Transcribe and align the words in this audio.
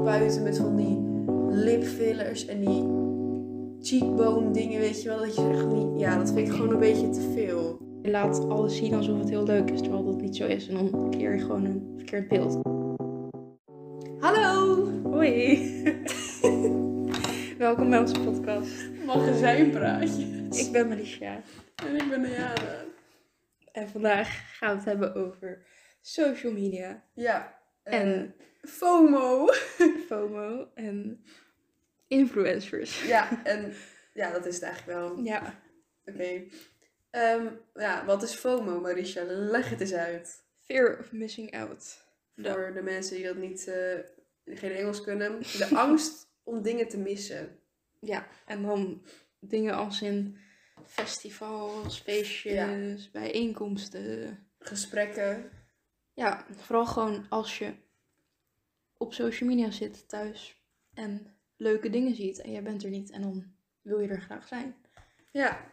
spuiten 0.00 0.42
met 0.42 0.56
van 0.56 0.76
die 0.76 0.98
lipfillers 1.64 2.46
en 2.46 2.60
die 2.60 2.82
cheekbone 3.80 4.50
dingen, 4.50 4.80
weet 4.80 5.02
je 5.02 5.08
wel. 5.08 5.18
Dat 5.18 5.34
je 5.34 5.48
echt 5.48 5.66
niet, 5.66 6.00
ja, 6.00 6.18
dat 6.18 6.32
vind 6.32 6.48
ik 6.48 6.54
gewoon 6.54 6.70
een 6.70 6.78
beetje 6.78 7.10
te 7.10 7.32
veel. 7.34 7.78
Je 8.02 8.10
laat 8.10 8.48
alles 8.48 8.76
zien 8.76 8.94
alsof 8.94 9.18
het 9.18 9.28
heel 9.28 9.44
leuk 9.44 9.70
is, 9.70 9.80
terwijl 9.80 10.04
dat 10.04 10.20
niet 10.20 10.36
zo 10.36 10.46
is. 10.46 10.68
En 10.68 10.74
dan 10.74 11.10
creëer 11.10 11.34
je 11.34 11.40
gewoon 11.40 11.64
een 11.64 11.92
verkeerd 11.96 12.28
beeld. 12.28 12.60
Hallo! 14.18 14.88
Hoi! 15.02 15.58
Welkom 17.58 17.90
bij 17.90 17.98
onze 17.98 18.20
podcast. 18.20 18.88
Magazijnpraatjes. 19.06 20.66
Ik 20.66 20.72
ben 20.72 20.90
Alicia. 20.92 21.40
En 21.86 21.94
ik 21.94 22.08
ben 22.08 22.22
Diana. 22.22 22.84
En 23.72 23.88
vandaag 23.88 24.56
gaan 24.58 24.70
we 24.70 24.76
het 24.76 24.84
hebben 24.84 25.14
over 25.14 25.66
social 26.00 26.52
media, 26.52 27.02
Ja. 27.14 27.62
En- 27.84 28.34
FOMO. 28.62 29.46
FOMO 30.08 30.68
en 30.74 31.24
influencers. 32.06 33.04
Ja, 33.06 33.40
en 33.44 33.74
ja, 34.14 34.30
dat 34.30 34.46
is 34.46 34.54
het 34.54 34.62
eigenlijk 34.64 34.98
wel. 34.98 35.18
Ja, 35.18 35.62
Oké. 36.04 36.44
Ehm, 37.10 37.46
ja, 37.74 38.04
wat 38.04 38.22
is 38.22 38.34
FOMO, 38.34 38.80
Marisha? 38.80 39.22
Leg 39.26 39.68
het 39.70 39.80
eens 39.80 39.94
uit. 39.94 40.42
fear 40.62 40.98
of 40.98 41.12
missing 41.12 41.54
out. 41.56 42.02
Voor 42.36 42.70
de 42.74 42.82
mensen 42.82 43.16
die 43.16 43.24
dat 43.24 43.36
niet, 43.36 43.66
eh, 43.68 43.98
geen 44.44 44.72
Engels 44.72 45.00
kunnen. 45.00 45.38
De 45.58 45.68
angst 45.74 46.28
om 46.42 46.62
dingen 46.62 46.88
te 46.88 46.98
missen. 46.98 47.58
Ja, 48.00 48.26
en 48.46 48.62
dan 48.62 49.02
dingen 49.40 49.74
als 49.74 50.02
in 50.02 50.36
festivals, 50.86 52.00
feestjes, 52.00 53.10
bijeenkomsten. 53.10 54.38
Gesprekken. 54.58 55.50
Ja, 56.14 56.46
vooral 56.56 56.86
gewoon 56.86 57.26
als 57.28 57.58
je 57.58 57.74
op 58.96 59.14
social 59.14 59.48
media 59.48 59.70
zit 59.70 60.08
thuis 60.08 60.62
en 60.94 61.36
leuke 61.56 61.90
dingen 61.90 62.14
ziet 62.14 62.40
en 62.40 62.50
jij 62.50 62.62
bent 62.62 62.84
er 62.84 62.90
niet 62.90 63.10
en 63.10 63.22
dan 63.22 63.52
wil 63.82 64.00
je 64.00 64.08
er 64.08 64.20
graag 64.20 64.48
zijn. 64.48 64.76
Ja. 65.32 65.72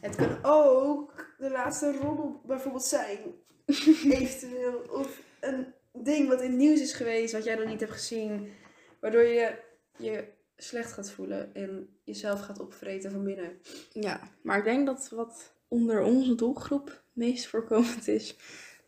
Het 0.00 0.16
kan 0.16 0.38
ook 0.44 1.34
de 1.38 1.50
laatste 1.50 1.92
roddel 1.92 2.40
bijvoorbeeld 2.46 2.84
zijn. 2.84 3.18
Eventueel. 4.20 4.78
Of 4.90 5.22
een 5.40 5.74
ding 5.92 6.28
wat 6.28 6.40
in 6.40 6.50
het 6.50 6.58
nieuws 6.58 6.80
is 6.80 6.92
geweest, 6.92 7.32
wat 7.32 7.44
jij 7.44 7.54
nog 7.54 7.66
niet 7.66 7.80
hebt 7.80 7.92
gezien. 7.92 8.52
Waardoor 9.00 9.22
je 9.22 9.58
je 9.96 10.24
slecht 10.56 10.92
gaat 10.92 11.10
voelen 11.10 11.54
en 11.54 11.98
jezelf 12.04 12.40
gaat 12.40 12.60
opvreten 12.60 13.10
van 13.10 13.24
binnen. 13.24 13.60
Ja, 13.92 14.20
maar 14.42 14.58
ik 14.58 14.64
denk 14.64 14.86
dat 14.86 15.08
wat 15.08 15.54
onder 15.68 16.02
onze 16.02 16.34
doelgroep 16.34 17.02
meest 17.12 17.46
voorkomend 17.46 18.08
is, 18.08 18.36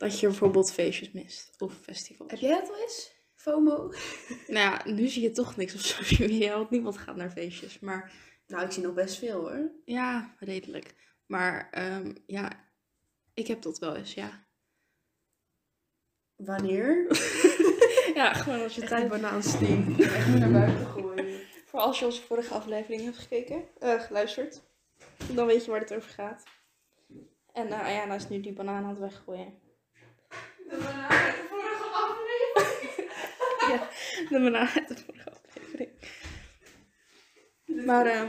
dat 0.03 0.20
je 0.20 0.27
bijvoorbeeld 0.27 0.72
feestjes 0.72 1.12
mist 1.12 1.55
of 1.58 1.75
festivals. 1.83 2.31
Heb 2.31 2.41
jij 2.41 2.56
het 2.56 2.70
al 2.70 2.81
eens? 2.81 3.12
FOMO? 3.34 3.92
Nou 4.55 4.70
ja, 4.70 4.81
nu 4.84 5.09
zie 5.09 5.22
je 5.22 5.31
toch 5.31 5.56
niks 5.56 5.75
op 5.75 5.81
social 5.81 6.28
media, 6.28 6.56
want 6.56 6.70
niemand 6.70 6.98
gaat 6.98 7.17
naar 7.17 7.31
feestjes. 7.31 7.78
Maar 7.78 8.12
Nou, 8.47 8.64
ik 8.64 8.72
zie 8.72 8.83
nog 8.83 8.94
best 8.94 9.19
veel 9.19 9.41
hoor. 9.41 9.70
ja, 9.84 10.34
redelijk. 10.39 10.94
Maar 11.27 11.69
ehm, 11.70 12.14
ja, 12.27 12.50
ik 13.34 13.47
heb 13.47 13.62
dat 13.62 13.78
wel 13.78 13.97
eens, 13.97 14.14
ja. 14.14 14.47
Wanneer? 16.37 17.06
Ja, 18.14 18.33
gewoon 18.33 18.62
als 18.62 18.75
je 18.75 18.83
tijd 18.83 19.03
een 19.03 19.09
banaan 19.09 19.42
stinkt. 19.42 20.00
Echt 20.03 20.28
naar 20.39 20.53
buiten 20.53 20.87
gooien. 20.87 21.41
Voor 21.66 21.81
als 21.81 21.98
je 21.98 22.05
onze 22.05 22.22
vorige 22.22 22.55
aflevering 22.55 23.03
hebt 23.05 23.19
gekeken, 23.19 23.64
eh, 23.78 24.00
geluisterd, 24.00 24.62
dan 25.34 25.47
weet 25.47 25.64
je 25.64 25.70
waar 25.70 25.81
het 25.81 25.94
over 25.94 26.11
gaat. 26.11 26.42
En 27.53 27.66
uh, 27.66 27.81
Ayana 27.84 28.14
is 28.14 28.28
nu 28.28 28.41
die 28.41 28.53
banaan 28.53 28.84
aan 28.84 28.89
het 28.91 28.98
weggooien. 28.98 29.62
De 30.73 30.78
banaan 30.78 31.11
uit 31.11 31.28
de 31.39 31.45
vorige 31.48 31.84
aflevering. 31.84 33.11
ja, 33.69 33.89
de 34.28 34.42
banaan 34.42 34.69
uit 34.69 34.89
de 34.89 34.97
vorige 34.97 35.31
aflevering. 35.31 35.91
Maar, 37.87 38.06
ehm, 38.06 38.28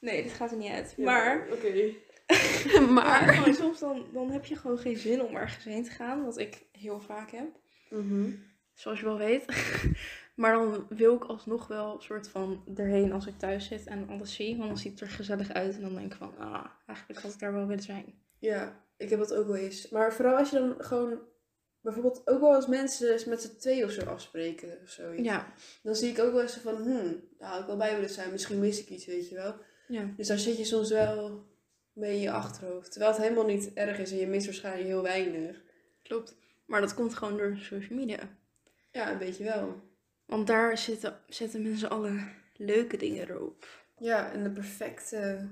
nee, 0.00 0.22
dit 0.22 0.32
gaat 0.32 0.50
er 0.50 0.56
niet 0.56 0.72
uit. 0.72 0.94
Maar, 0.96 1.46
Oké. 1.52 1.92
maar 2.98 3.48
soms 3.54 3.78
dan, 3.78 4.06
dan 4.12 4.30
heb 4.30 4.44
je 4.44 4.56
gewoon 4.56 4.78
geen 4.78 4.96
zin 4.96 5.22
om 5.22 5.36
ergens 5.36 5.64
heen 5.64 5.84
te 5.84 5.90
gaan, 5.90 6.24
wat 6.24 6.38
ik 6.38 6.62
heel 6.72 7.00
vaak 7.00 7.30
heb. 7.30 7.48
Mhm. 7.90 8.30
Zoals 8.74 8.98
je 8.98 9.04
wel 9.04 9.18
weet. 9.18 9.44
Maar 10.38 10.52
dan 10.52 10.86
wil 10.88 11.14
ik 11.14 11.24
alsnog 11.24 11.66
wel 11.66 11.94
een 11.94 12.02
soort 12.02 12.28
van 12.28 12.62
erheen 12.76 13.12
als 13.12 13.26
ik 13.26 13.38
thuis 13.38 13.66
zit 13.66 13.86
en 13.86 14.08
alles 14.08 14.34
zie. 14.34 14.56
Want 14.56 14.68
dan 14.68 14.78
ziet 14.78 14.92
het 14.92 15.00
er 15.00 15.08
gezellig 15.08 15.52
uit. 15.52 15.74
En 15.74 15.80
dan 15.80 15.94
denk 15.94 16.12
ik 16.12 16.18
van, 16.18 16.38
ah, 16.38 16.64
eigenlijk 16.86 17.20
had 17.20 17.32
ik 17.32 17.38
daar 17.38 17.52
wel 17.52 17.66
willen 17.66 17.82
zijn. 17.82 18.14
Ja, 18.38 18.84
ik 18.96 19.10
heb 19.10 19.18
dat 19.18 19.34
ook 19.34 19.46
wel 19.46 19.56
eens. 19.56 19.88
Maar 19.88 20.12
vooral 20.12 20.36
als 20.36 20.50
je 20.50 20.58
dan 20.58 20.74
gewoon 20.78 21.18
bijvoorbeeld 21.80 22.22
ook 22.26 22.40
wel 22.40 22.54
als 22.54 22.66
mensen 22.66 23.28
met 23.28 23.42
z'n 23.42 23.56
twee 23.58 23.84
of 23.84 23.90
zo 23.90 24.04
afspreken 24.04 24.78
of 24.82 24.88
zoiets. 24.90 25.22
Ja, 25.22 25.52
Dan 25.82 25.94
zie 25.94 26.10
ik 26.10 26.18
ook 26.18 26.32
wel 26.32 26.42
eens 26.42 26.56
van, 26.56 26.76
hmm, 26.76 27.20
daar 27.38 27.50
had 27.50 27.60
ik 27.60 27.66
wel 27.66 27.76
bij 27.76 27.94
willen 27.94 28.10
zijn. 28.10 28.30
Misschien 28.30 28.58
mis 28.58 28.80
ik 28.80 28.88
iets, 28.88 29.06
weet 29.06 29.28
je 29.28 29.34
wel. 29.34 29.54
ja. 29.88 30.12
Dus 30.16 30.26
daar 30.26 30.38
zit 30.38 30.56
je 30.58 30.64
soms 30.64 30.90
wel 30.90 31.46
mee 31.92 32.14
in 32.14 32.20
je 32.20 32.30
achterhoofd. 32.30 32.90
Terwijl 32.90 33.12
het 33.12 33.22
helemaal 33.22 33.46
niet 33.46 33.72
erg 33.74 33.98
is 33.98 34.10
en 34.10 34.16
je 34.18 34.26
mist 34.26 34.46
waarschijnlijk 34.46 34.86
heel 34.86 35.02
weinig. 35.02 35.62
klopt. 36.02 36.36
Maar 36.66 36.80
dat 36.80 36.94
komt 36.94 37.14
gewoon 37.14 37.36
door 37.36 37.56
social 37.60 37.98
media. 37.98 38.18
Ja, 38.92 39.12
een 39.12 39.18
beetje 39.18 39.44
wel. 39.44 39.82
Want 40.26 40.46
daar 40.46 40.78
zitten, 40.78 41.20
zetten 41.28 41.62
mensen 41.62 41.90
alle 41.90 42.28
leuke 42.56 42.96
dingen 42.96 43.28
erop. 43.30 43.66
Ja, 43.98 44.32
en 44.32 44.42
de 44.42 44.50
perfecte 44.50 45.48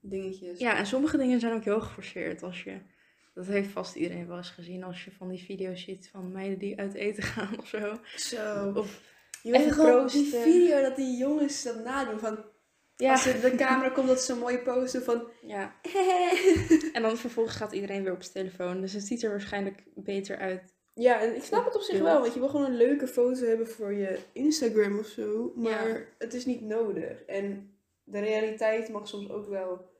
dingetjes. 0.00 0.58
Ja, 0.58 0.76
en 0.76 0.86
sommige 0.86 1.16
dingen 1.16 1.40
zijn 1.40 1.52
ook 1.54 1.64
heel 1.64 1.80
geforceerd. 1.80 2.42
Als 2.42 2.62
je, 2.62 2.78
dat 3.38 3.46
heeft 3.46 3.70
vast 3.70 3.94
iedereen 3.94 4.26
wel 4.26 4.36
eens 4.36 4.50
gezien. 4.50 4.84
Als 4.84 5.04
je 5.04 5.10
van 5.10 5.28
die 5.28 5.44
video's 5.44 5.82
ziet 5.84 6.08
van 6.12 6.32
meiden 6.32 6.58
die 6.58 6.78
uit 6.78 6.94
eten 6.94 7.22
gaan 7.32 7.58
of 7.58 7.66
zo. 7.66 7.98
Zo. 8.16 8.72
Of, 8.76 9.00
Je 9.42 9.50
weet 9.50 9.72
gewoon 9.72 10.06
die 10.06 10.30
video 10.30 10.82
dat 10.82 10.96
die 10.96 11.16
jongens 11.16 11.62
dat 11.62 11.84
nadoen 11.84 12.18
van... 12.18 12.44
ja. 12.96 13.10
Als 13.12 13.26
er 13.26 13.40
de 13.40 13.54
camera 13.64 13.88
komt, 13.88 14.08
dat 14.08 14.20
ze 14.20 14.24
zo'n 14.32 14.38
mooie 14.38 14.58
pose 14.62 15.02
van... 15.02 15.28
ja. 15.42 15.74
En 16.92 17.02
dan 17.02 17.16
vervolgens 17.16 17.56
gaat 17.56 17.72
iedereen 17.72 18.02
weer 18.02 18.12
op 18.12 18.22
zijn 18.22 18.34
telefoon. 18.34 18.80
Dus 18.80 18.92
het 18.92 19.06
ziet 19.06 19.22
er 19.22 19.30
waarschijnlijk 19.30 19.82
beter 19.94 20.38
uit. 20.38 20.76
Ja, 20.94 21.20
en 21.20 21.36
ik 21.36 21.42
snap 21.42 21.64
het 21.64 21.74
op 21.74 21.80
zich 21.82 21.98
wel, 21.98 22.20
want 22.20 22.34
je 22.34 22.40
wil 22.40 22.48
gewoon 22.48 22.66
een 22.66 22.76
leuke 22.76 23.06
foto 23.06 23.44
hebben 23.46 23.68
voor 23.68 23.92
je 23.92 24.18
Instagram 24.32 24.98
of 24.98 25.06
zo. 25.06 25.52
Maar 25.56 25.88
Ja. 25.88 26.04
het 26.18 26.34
is 26.34 26.46
niet 26.46 26.60
nodig. 26.60 27.22
En 27.24 27.76
de 28.04 28.18
realiteit 28.20 28.88
mag 28.88 29.08
soms 29.08 29.30
ook 29.30 29.48
wel 29.48 29.90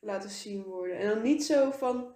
laten 0.00 0.30
zien 0.30 0.62
worden. 0.62 0.96
En 0.98 1.08
dan 1.08 1.22
niet 1.22 1.44
zo 1.44 1.70
van, 1.70 2.14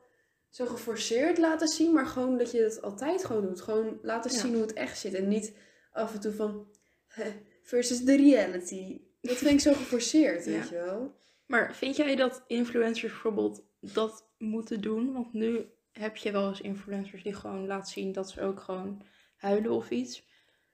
zo 0.55 0.67
geforceerd 0.67 1.39
laten 1.39 1.69
zien, 1.69 1.93
maar 1.93 2.07
gewoon 2.07 2.39
dat 2.39 2.51
je 2.51 2.63
het 2.63 2.83
altijd 2.83 3.25
gewoon 3.25 3.43
doet. 3.43 3.61
Gewoon 3.61 3.99
laten 4.03 4.33
Ja. 4.33 4.39
zien 4.39 4.53
hoe 4.53 4.63
het 4.63 4.73
echt 4.73 4.99
zit. 4.99 5.15
En 5.15 5.29
niet 5.29 5.57
af 5.93 6.15
en 6.15 6.21
toe 6.21 6.33
van, 6.33 6.69
versus 7.63 8.01
de 8.01 8.17
reality. 8.17 9.01
Dat 9.21 9.37
vind 9.37 9.51
ik 9.51 9.61
zo 9.61 9.73
geforceerd, 9.73 10.45
Ja. 10.45 10.51
weet 10.51 10.69
je 10.69 10.75
wel. 10.75 11.17
Maar 11.47 11.75
vind 11.75 11.97
jij 11.97 12.17
dat 12.17 12.45
influencers 12.47 13.13
bijvoorbeeld 13.13 13.63
dat 13.81 14.29
moeten 14.39 14.81
doen? 14.81 15.13
Want 15.13 15.33
nu 15.33 15.67
heb 15.93 16.17
je 16.17 16.33
wel 16.33 16.49
eens 16.49 16.61
influencers 16.61 17.23
die 17.23 17.35
gewoon 17.35 17.67
laten 17.67 17.93
zien 17.93 18.13
dat 18.13 18.31
ze 18.31 18.41
ook 18.41 18.61
gewoon 18.61 19.03
huilen 19.37 19.71
of 19.71 19.91
iets. 19.91 20.29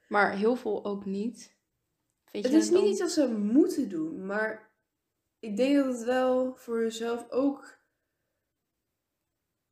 Maar 0.08 0.36
heel 0.36 0.56
veel 0.56 0.84
ook 0.84 1.04
niet. 1.04 1.54
Vind 2.30 2.44
Het 2.44 2.52
is 2.54 2.64
niet 2.70 2.78
dan- 2.78 2.86
iets 2.88 2.98
dat 2.98 3.10
ze 3.10 3.28
moeten 3.28 3.88
doen, 3.88 4.26
maar 4.26 4.70
ik 5.38 5.56
denk 5.56 5.76
dat 5.76 5.86
het 5.94 6.04
wel 6.04 6.54
voor 6.56 6.80
jezelf 6.82 7.30
ook 7.30 7.78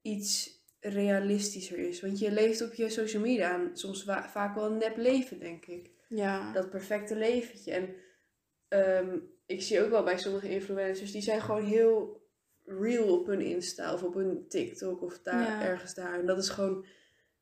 iets 0.08 0.56
realistischer 0.80 1.78
is. 1.78 2.00
Want 2.00 2.18
je 2.18 2.32
leeft 2.32 2.62
op 2.62 2.74
je 2.74 2.88
social 2.88 3.22
media 3.22 3.54
en 3.54 3.76
soms 3.76 4.04
wa- 4.04 4.28
vaak 4.28 4.54
wel 4.54 4.64
een 4.64 4.76
nep 4.78 4.96
leven, 4.96 5.38
denk 5.38 5.66
ik. 5.66 5.90
Ja. 6.08 6.52
Dat 6.52 6.70
perfecte 6.70 7.16
leventje. 7.16 7.72
En 7.72 7.94
ehm, 8.68 9.18
ik 9.46 9.62
zie 9.62 9.82
ook 9.82 9.90
wel 9.90 10.02
bij 10.04 10.18
sommige 10.18 10.50
influencers, 10.50 11.12
die 11.12 11.22
zijn 11.22 11.40
gewoon 11.40 11.64
heel 11.64 12.26
real 12.64 13.18
op 13.18 13.26
hun 13.26 13.40
Insta 13.40 13.92
of 13.94 14.02
op 14.02 14.14
hun 14.14 14.44
TikTok 14.48 15.02
of 15.02 15.18
daar, 15.22 15.42
Ja. 15.42 15.62
ergens 15.64 15.94
daar. 15.94 16.18
En 16.18 16.26
dat 16.26 16.38
is 16.38 16.48
gewoon 16.48 16.86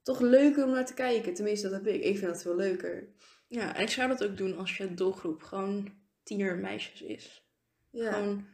toch 0.02 0.20
leuker 0.20 0.64
om 0.64 0.70
naar 0.70 0.86
te 0.86 0.94
kijken. 0.94 1.34
Tenminste, 1.34 1.68
dat 1.68 1.84
heb 1.84 1.94
ik. 1.94 2.02
Ik 2.04 2.18
vind 2.18 2.30
dat 2.32 2.42
veel 2.42 2.56
leuker. 2.56 3.08
ja, 3.48 3.76
en 3.76 3.82
ik 3.82 3.88
zou 3.90 4.08
dat 4.08 4.24
ook 4.24 4.36
doen 4.36 4.56
als 4.56 4.76
je 4.76 4.94
doelgroep 4.94 5.42
gewoon 5.42 5.92
tienermeisjes 6.22 7.02
is. 7.02 7.48
Ja. 7.90 8.12
Gewoon, 8.12 8.46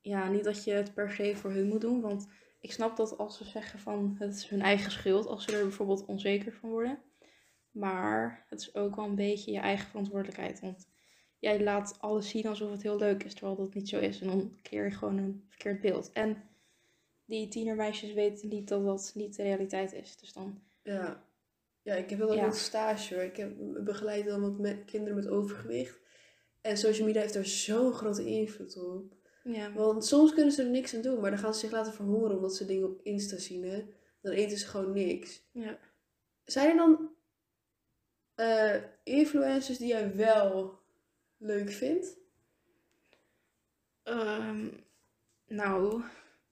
ja, 0.00 0.28
niet 0.30 0.44
dat 0.44 0.64
je 0.64 0.72
het 0.72 0.94
per 0.94 1.10
se 1.12 1.36
voor 1.36 1.50
hun 1.50 1.66
moet 1.68 1.80
doen. 1.80 2.00
Want 2.00 2.28
ik 2.60 2.72
snap 2.72 2.96
dat 2.96 3.18
als 3.18 3.36
ze 3.36 3.44
zeggen 3.44 3.78
van 3.78 4.16
het 4.18 4.34
is 4.34 4.48
hun 4.48 4.60
eigen 4.62 4.90
schuld, 4.90 5.26
als 5.26 5.44
ze 5.44 5.56
er 5.56 5.62
bijvoorbeeld 5.62 6.04
onzeker 6.04 6.52
van 6.52 6.70
worden. 6.70 6.98
Maar 7.70 8.46
het 8.48 8.60
is 8.60 8.74
ook 8.74 8.96
wel 8.96 9.04
een 9.04 9.14
beetje 9.14 9.52
je 9.52 9.58
eigen 9.58 9.88
verantwoordelijkheid. 9.88 10.60
Want 10.60 10.88
jij 11.38 11.62
laat 11.62 11.96
alles 12.00 12.28
zien 12.28 12.46
alsof 12.46 12.70
het 12.70 12.82
heel 12.82 12.98
leuk 12.98 13.22
is, 13.22 13.34
terwijl 13.34 13.56
dat 13.56 13.74
niet 13.74 13.88
zo 13.88 13.98
is. 13.98 14.20
En 14.20 14.26
dan 14.26 14.58
creëer 14.62 14.84
je 14.84 14.90
gewoon 14.90 15.18
een 15.18 15.44
verkeerd 15.48 15.80
beeld. 15.80 16.12
En 16.12 16.42
die 17.24 17.48
tienermeisjes 17.48 18.12
weten 18.12 18.48
niet 18.48 18.68
dat 18.68 18.84
dat 18.84 19.12
niet 19.14 19.36
de 19.36 19.42
realiteit 19.42 19.92
is. 19.92 20.16
Dus 20.16 20.32
dan, 20.32 20.62
Ja. 20.82 21.26
Ja, 21.82 21.94
ik 21.94 22.10
heb 22.10 22.18
wel 22.18 22.34
Ja. 22.34 22.44
met 22.44 22.56
stage 22.56 23.14
hoor. 23.14 23.22
Ik 23.22 23.36
heb 23.36 23.54
begeleid 23.84 24.26
dan 24.26 24.40
wat 24.40 24.58
met 24.58 24.84
kinderen 24.84 25.14
met 25.14 25.28
overgewicht. 25.28 25.98
En 26.60 26.76
social 26.76 27.06
media 27.06 27.20
heeft 27.20 27.34
daar 27.34 27.46
zo'n 27.46 27.92
grote 27.92 28.26
invloed 28.26 28.76
op. 28.76 29.14
ja, 29.52 29.72
Want 29.72 30.04
soms 30.04 30.34
kunnen 30.34 30.52
ze 30.52 30.62
er 30.62 30.70
niks 30.70 30.94
aan 30.94 31.02
doen, 31.02 31.20
maar 31.20 31.30
dan 31.30 31.38
gaan 31.38 31.54
ze 31.54 31.60
zich 31.60 31.70
laten 31.70 31.92
verhongeren 31.92 32.36
omdat 32.36 32.54
ze 32.54 32.64
dingen 32.64 32.88
op 32.88 33.00
Insta 33.02 33.38
zien. 33.38 33.64
Hè? 33.64 33.84
Dan 34.20 34.32
eten 34.32 34.58
ze 34.58 34.66
gewoon 34.66 34.92
niks. 34.92 35.42
ja. 35.52 35.78
Zijn 36.44 36.70
er 36.70 36.76
dan 36.76 37.10
eh, 38.34 38.82
influencers 39.04 39.78
die 39.78 39.88
jij 39.88 40.16
wel 40.16 40.78
leuk 41.36 41.70
vindt? 41.70 42.16
Ehm, 44.02 44.68
nou, 45.46 46.02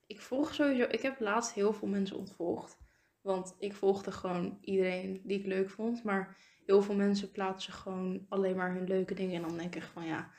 ik 0.07 0.21
volg 0.21 0.55
sowieso. 0.55 0.87
Ik 0.91 1.03
heb 1.03 1.21
laatst 1.21 1.53
heel 1.53 1.73
veel 1.73 1.89
mensen 1.89 2.17
ontvolgd. 2.17 2.79
Want 3.21 3.55
ik 3.59 3.75
volgde 3.75 4.13
gewoon 4.13 4.59
iedereen 4.61 5.21
die 5.25 5.39
ik 5.39 5.47
leuk 5.47 5.71
vond. 5.71 6.05
Maar 6.05 6.37
heel 6.65 6.83
veel 6.83 6.95
mensen 6.95 7.33
plaatsen 7.33 7.73
gewoon 7.73 8.27
alleen 8.29 8.57
maar 8.57 8.75
hun 8.75 8.87
leuke 8.89 9.15
dingen. 9.15 9.35
En 9.43 9.49
dan 9.49 9.57
denk 9.57 9.75
ik 9.75 9.83
van 9.83 10.07
ja, 10.07 10.31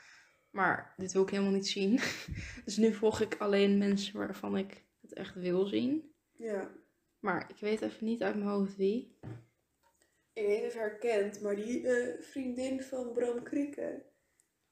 maar 0.58 0.94
dit 0.96 1.12
wil 1.12 1.22
ik 1.22 1.30
helemaal 1.30 1.52
niet 1.52 1.68
zien. 1.68 2.00
dus 2.64 2.76
nu 2.76 2.92
volg 2.94 3.20
ik 3.20 3.36
alleen 3.38 3.78
mensen 3.78 4.18
waarvan 4.18 4.56
ik 4.56 4.84
het 5.00 5.12
echt 5.12 5.34
wil 5.34 5.66
zien. 5.66 6.12
Ja. 6.32 6.70
Maar 7.18 7.46
ik 7.50 7.60
weet 7.60 7.80
even 7.80 8.04
niet 8.06 8.22
uit 8.22 8.34
mijn 8.34 8.48
hoofd 8.48 8.76
wie. 8.76 9.18
Ik 10.32 10.46
weet 10.46 10.58
niet 10.58 10.66
of 10.66 10.72
je 10.72 10.78
haar 10.78 10.98
kent, 10.98 11.40
maar 11.40 11.56
die 11.56 11.88
eh, 11.88 12.22
vriendin 12.22 12.82
van 12.82 13.12
Bram 13.12 13.42
Krikke. 13.42 14.02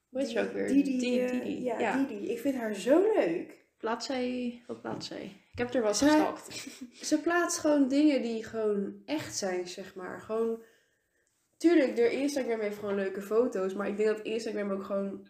Hoe 0.09 0.19
heet 0.19 0.29
ze 0.29 0.39
ook 0.39 0.51
weer? 0.51 0.67
Didi. 0.67 0.83
Didi, 0.99 1.19
eh, 1.19 1.31
Didi. 1.31 1.63
Ja, 1.63 1.79
Ja. 1.79 2.05
Didi. 2.05 2.29
Ik 2.31 2.39
vind 2.39 2.55
haar 2.55 2.75
zo 2.75 3.13
leuk. 3.15 3.65
Plaat 3.77 4.03
zij, 4.03 4.61
wat 4.67 4.81
plaat 4.81 5.05
zij? 5.05 5.23
Ik 5.51 5.57
heb 5.57 5.73
er 5.73 5.81
wat 5.81 5.97
Zij- 5.97 6.07
gestalkt. 6.09 6.67
Ze 7.09 7.19
plaatst 7.21 7.57
gewoon 7.59 7.87
dingen 7.87 8.21
die 8.21 8.43
gewoon 8.43 9.01
echt 9.05 9.35
zijn, 9.37 9.67
zeg 9.67 9.95
maar. 9.95 10.21
Gewoon... 10.21 10.61
Tuurlijk, 11.57 11.99
haar 11.99 12.11
Instagram 12.11 12.59
heeft 12.59 12.77
gewoon 12.77 12.95
leuke 12.95 13.21
foto's. 13.21 13.73
Maar 13.73 13.87
ik 13.87 13.97
denk 13.97 14.09
dat 14.17 14.25
Instagram 14.25 14.71
ook 14.71 14.83
gewoon 14.83 15.27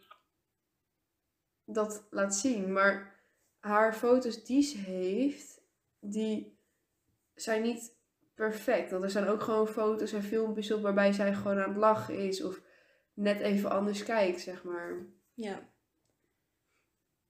dat 1.68 2.08
laat 2.10 2.36
zien. 2.36 2.72
Maar 2.72 3.16
haar 3.60 3.94
foto's 3.94 4.44
die 4.44 4.62
ze 4.62 4.78
heeft, 4.78 5.62
die 6.00 6.58
zijn 7.34 7.62
niet 7.62 7.96
perfect. 8.36 8.92
Want 8.92 9.04
er 9.04 9.10
zijn 9.10 9.28
ook 9.28 9.42
gewoon 9.42 9.68
foto's 9.68 10.12
en 10.14 10.24
filmpjes 10.24 10.72
op 10.72 10.82
waarbij 10.82 11.14
zij 11.14 11.34
gewoon 11.34 11.60
aan 11.60 11.70
het 11.70 11.78
lachen 11.78 12.18
is. 12.18 12.44
Of 12.44 12.62
net 13.14 13.40
even 13.40 13.70
anders 13.70 14.04
kijkt, 14.04 14.40
zeg 14.42 14.64
maar. 14.64 15.06
Ja. 15.34 15.70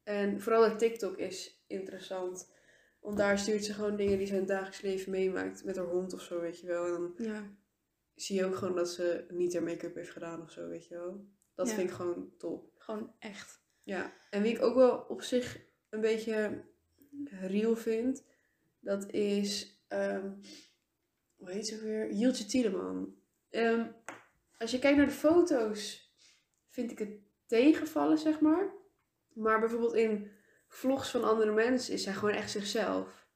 En 0.04 0.42
vooral 0.42 0.68
haar 0.68 0.78
TikTok 0.78 1.18
is 1.18 1.64
interessant. 1.68 2.52
Want 3.00 3.18
daar 3.18 3.40
stuurt 3.40 3.66
ze 3.66 3.74
gewoon 3.74 3.96
dingen 3.96 4.18
die 4.18 4.28
ze 4.28 4.34
in 4.34 4.40
het 4.40 4.48
dagelijks 4.48 4.82
leven 4.82 5.12
meemaakt. 5.12 5.64
Met 5.64 5.76
haar 5.76 5.86
hond 5.86 6.14
of 6.14 6.22
zo, 6.22 6.40
weet 6.42 6.60
je 6.60 6.68
wel. 6.68 6.86
En 6.86 6.92
dan 6.92 7.14
Ja. 7.18 7.44
zie 8.16 8.36
je 8.36 8.46
ook 8.46 8.56
gewoon 8.56 8.76
dat 8.76 8.90
ze 8.90 9.26
niet 9.30 9.54
haar 9.54 9.64
make-up 9.64 9.96
heeft 9.96 10.10
gedaan 10.12 10.42
of 10.42 10.52
zo, 10.52 10.68
weet 10.68 10.88
je 10.88 10.96
wel. 10.96 11.26
Dat 11.56 11.68
Ja. 11.70 11.74
vind 11.76 11.90
ik 11.90 11.96
gewoon 11.96 12.34
top. 12.38 12.72
Gewoon 12.78 13.14
echt. 13.20 13.66
Ja. 13.88 14.14
En 14.30 14.42
wie 14.42 14.54
ik 14.56 14.62
ook 14.62 14.76
wel 14.76 14.98
op 14.98 15.22
zich 15.22 15.60
een 15.90 16.02
beetje 16.02 16.64
real 17.30 17.76
vind, 17.76 18.24
dat 18.80 19.12
is, 19.12 19.80
ehm 19.88 20.32
hoe 21.36 21.50
heet 21.52 21.68
ze 21.68 21.82
weer? 21.84 22.12
Jieltje 22.14 22.46
Tiedeman. 22.46 23.16
Ehm, 23.50 23.86
als 24.58 24.72
je 24.72 24.80
kijkt 24.80 24.98
naar 24.98 25.06
de 25.06 25.12
foto's, 25.12 26.12
vind 26.70 26.92
ik 26.92 27.00
het 27.00 27.10
tegenvallen, 27.46 28.18
zeg 28.18 28.40
maar. 28.40 28.70
Maar 29.34 29.60
bijvoorbeeld 29.60 29.94
in 29.96 30.32
vlogs 30.68 31.10
van 31.12 31.24
andere 31.24 31.52
mensen 31.54 31.94
is 31.94 32.04
zij 32.04 32.14
gewoon 32.14 32.34
echt 32.36 32.52
zichzelf. 32.52 33.28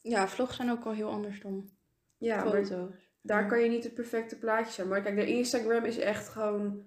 Ja, 0.00 0.28
vlogs 0.28 0.56
zijn 0.56 0.70
ook 0.70 0.84
al 0.84 0.92
heel 0.92 1.10
anders 1.10 1.40
dan 1.40 1.70
Ja, 2.18 2.40
foto's. 2.50 2.68
daar 3.22 3.42
Ja. 3.42 3.48
kan 3.48 3.60
je 3.62 3.68
niet 3.68 3.84
het 3.84 3.94
perfecte 3.94 4.38
plaatje 4.38 4.72
zijn. 4.72 4.88
Maar 4.88 5.02
kijk, 5.02 5.16
de 5.16 5.26
Instagram 5.26 5.84
is 5.84 5.98
echt 5.98 6.28
gewoon 6.28 6.86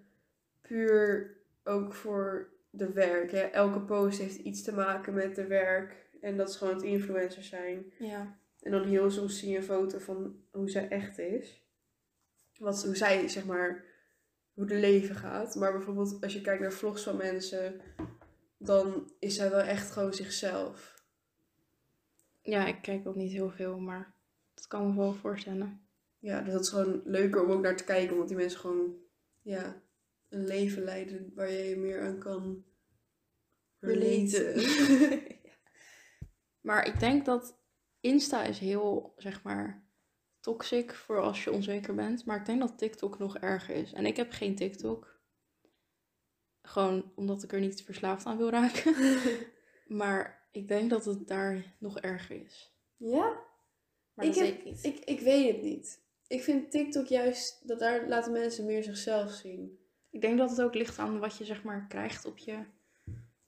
puur 0.61 1.35
ook 1.63 1.93
voor 1.93 2.49
de 2.71 2.91
werk. 2.91 3.31
Hè? 3.31 3.39
Elke 3.39 3.81
post 3.81 4.19
heeft 4.19 4.37
iets 4.37 4.63
te 4.63 4.73
maken 4.73 5.13
met 5.13 5.35
de 5.35 5.47
werk. 5.47 6.09
En 6.21 6.37
dat 6.37 6.49
is 6.49 6.55
gewoon 6.55 6.73
het 6.73 6.83
influencer 6.83 7.43
zijn. 7.43 7.93
Ja. 7.99 8.39
En 8.61 8.71
dan 8.71 8.87
heel 8.87 9.11
soms 9.11 9.39
zie 9.39 9.49
je 9.49 9.57
een 9.57 9.63
foto 9.63 9.99
van 9.99 10.35
hoe 10.51 10.69
zij 10.69 10.87
echt 10.87 11.19
is. 11.19 11.65
Wat, 12.57 12.83
hoe 12.83 12.95
zij, 12.95 13.27
zeg 13.27 13.45
maar, 13.45 13.85
hoe 14.53 14.65
de 14.65 14.75
leven 14.75 15.15
gaat. 15.15 15.55
Maar 15.55 15.71
bijvoorbeeld 15.71 16.21
als 16.21 16.33
je 16.33 16.41
kijkt 16.41 16.61
naar 16.61 16.71
vlogs 16.71 17.03
van 17.03 17.17
mensen, 17.17 17.81
dan 18.57 19.11
is 19.19 19.35
zij 19.35 19.49
wel 19.49 19.59
echt 19.59 19.91
gewoon 19.91 20.13
zichzelf. 20.13 21.03
ja, 22.41 22.65
ik 22.67 22.81
kijk 22.81 23.07
ook 23.07 23.15
niet 23.15 23.31
heel 23.31 23.49
veel, 23.49 23.79
maar 23.79 24.13
dat 24.53 24.67
kan 24.67 24.87
me 24.87 24.95
wel 24.95 25.13
voorstellen. 25.13 25.85
Ja, 26.19 26.41
dus 26.41 26.53
dat 26.53 26.61
is 26.61 26.69
gewoon 26.69 27.01
leuker 27.05 27.43
om 27.43 27.51
ook 27.51 27.61
naar 27.61 27.75
te 27.75 27.83
kijken. 27.83 28.15
Want 28.15 28.27
die 28.27 28.37
mensen 28.37 28.59
gewoon, 28.59 28.95
ja, 29.41 29.81
een 30.31 30.45
leven 30.47 30.83
leiden 30.83 31.31
waar 31.35 31.51
je 31.51 31.63
je 31.63 31.75
meer 31.77 32.01
aan 32.01 32.19
kan 32.19 32.65
relaten. 33.79 34.55
Maar 36.61 36.85
ik 36.87 36.99
denk 36.99 37.25
dat 37.25 37.59
Insta 37.99 38.43
is 38.43 38.59
heel, 38.59 39.13
zeg 39.17 39.43
maar, 39.43 39.83
toxic 40.39 40.93
voor 40.93 41.19
als 41.21 41.43
je 41.43 41.51
onzeker 41.51 41.95
bent. 41.95 42.25
Maar 42.25 42.37
ik 42.39 42.45
denk 42.45 42.59
dat 42.59 42.77
TikTok 42.77 43.19
nog 43.19 43.37
erger 43.37 43.75
is. 43.75 43.93
En 43.93 44.05
ik 44.05 44.15
heb 44.15 44.31
geen 44.31 44.55
TikTok. 44.55 45.19
Gewoon 46.61 47.11
omdat 47.15 47.43
ik 47.43 47.53
er 47.53 47.59
niet 47.59 47.83
verslaafd 47.83 48.25
aan 48.25 48.37
wil 48.37 48.49
raken. 48.49 48.95
maar 50.01 50.47
ik 50.51 50.67
denk 50.67 50.89
dat 50.89 51.05
het 51.05 51.27
daar 51.27 51.75
nog 51.79 51.99
erger 51.99 52.43
is. 52.45 52.73
ja? 52.97 53.39
Maar 54.13 54.25
Ik 54.25 54.33
dat 54.33 54.43
heb- 54.45 54.55
weet 54.55 54.57
ik 54.57 54.63
niet. 54.65 54.83
Ik, 54.83 54.99
ik 54.99 55.19
weet 55.19 55.53
het 55.53 55.61
niet. 55.61 56.01
Ik 56.27 56.43
vind 56.43 56.71
TikTok 56.71 57.05
juist, 57.07 57.67
dat 57.67 57.79
daar 57.79 58.07
laten 58.07 58.31
mensen 58.31 58.65
meer 58.65 58.83
zichzelf 58.83 59.31
zien. 59.31 59.79
Ik 60.11 60.21
denk 60.21 60.37
dat 60.37 60.49
het 60.49 60.61
ook 60.61 60.73
ligt 60.75 60.99
aan 60.99 61.19
wat 61.19 61.37
je 61.37 61.45
zeg 61.45 61.63
maar 61.63 61.85
krijgt 61.89 62.25
op 62.25 62.37
je 62.37 62.63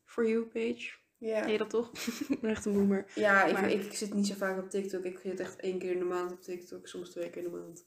For 0.06 0.28
You 0.30 0.46
page. 0.46 0.92
Ja. 1.18 1.42
Ken 1.42 1.52
je 1.52 1.58
dat 1.58 1.70
toch? 1.70 1.92
ik 2.30 2.40
ben 2.42 2.50
echt 2.50 2.66
een 2.66 2.74
boomer. 2.74 3.12
Ja, 3.16 3.44
ik, 3.46 3.54
Maar- 3.54 3.72
ik 3.72 3.94
zit 3.94 4.14
niet 4.14 4.28
zo 4.28 4.34
vaak 4.34 4.58
op 4.58 4.70
TikTok. 4.70 5.04
Ik 5.04 5.20
zit 5.20 5.40
echt 5.40 5.60
één 5.60 5.80
keer 5.80 5.92
in 5.92 6.00
de 6.00 6.06
maand 6.06 6.32
op 6.32 6.42
TikTok, 6.42 6.88
soms 6.88 7.10
twee 7.10 7.30
keer 7.30 7.44
in 7.44 7.52
de 7.52 7.58
maand. 7.58 7.86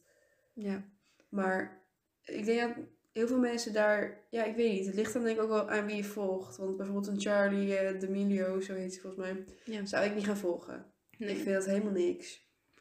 Ja. 0.52 0.84
Maar 1.28 1.82
ik 2.24 2.44
denk 2.44 2.60
dat 2.60 2.84
heel 3.12 3.26
veel 3.26 3.38
mensen 3.38 3.72
daar, 3.72 4.24
ja, 4.30 4.44
ik 4.44 4.56
weet 4.56 4.72
niet. 4.72 4.86
Het 4.86 4.94
ligt 4.94 5.12
dan 5.12 5.22
denk 5.22 5.36
ik 5.36 5.42
ook 5.42 5.48
wel 5.48 5.70
aan 5.70 5.86
wie 5.86 5.96
je 5.96 6.04
volgt. 6.04 6.56
Want 6.56 6.76
bijvoorbeeld 6.76 7.06
een 7.06 7.20
Charlie 7.20 7.76
eh, 7.76 8.00
D'Amelio, 8.00 8.60
zo 8.60 8.74
heet 8.74 8.94
ze 8.94 9.00
volgens 9.00 9.22
mij, 9.26 9.44
ja. 9.64 9.86
zou 9.86 10.04
ik 10.04 10.14
niet 10.14 10.24
gaan 10.24 10.36
volgen. 10.36 10.92
Nee. 11.18 11.30
Ik 11.30 11.36
vind 11.36 11.54
dat 11.54 11.64
helemaal 11.64 11.92
niks. 11.92 12.32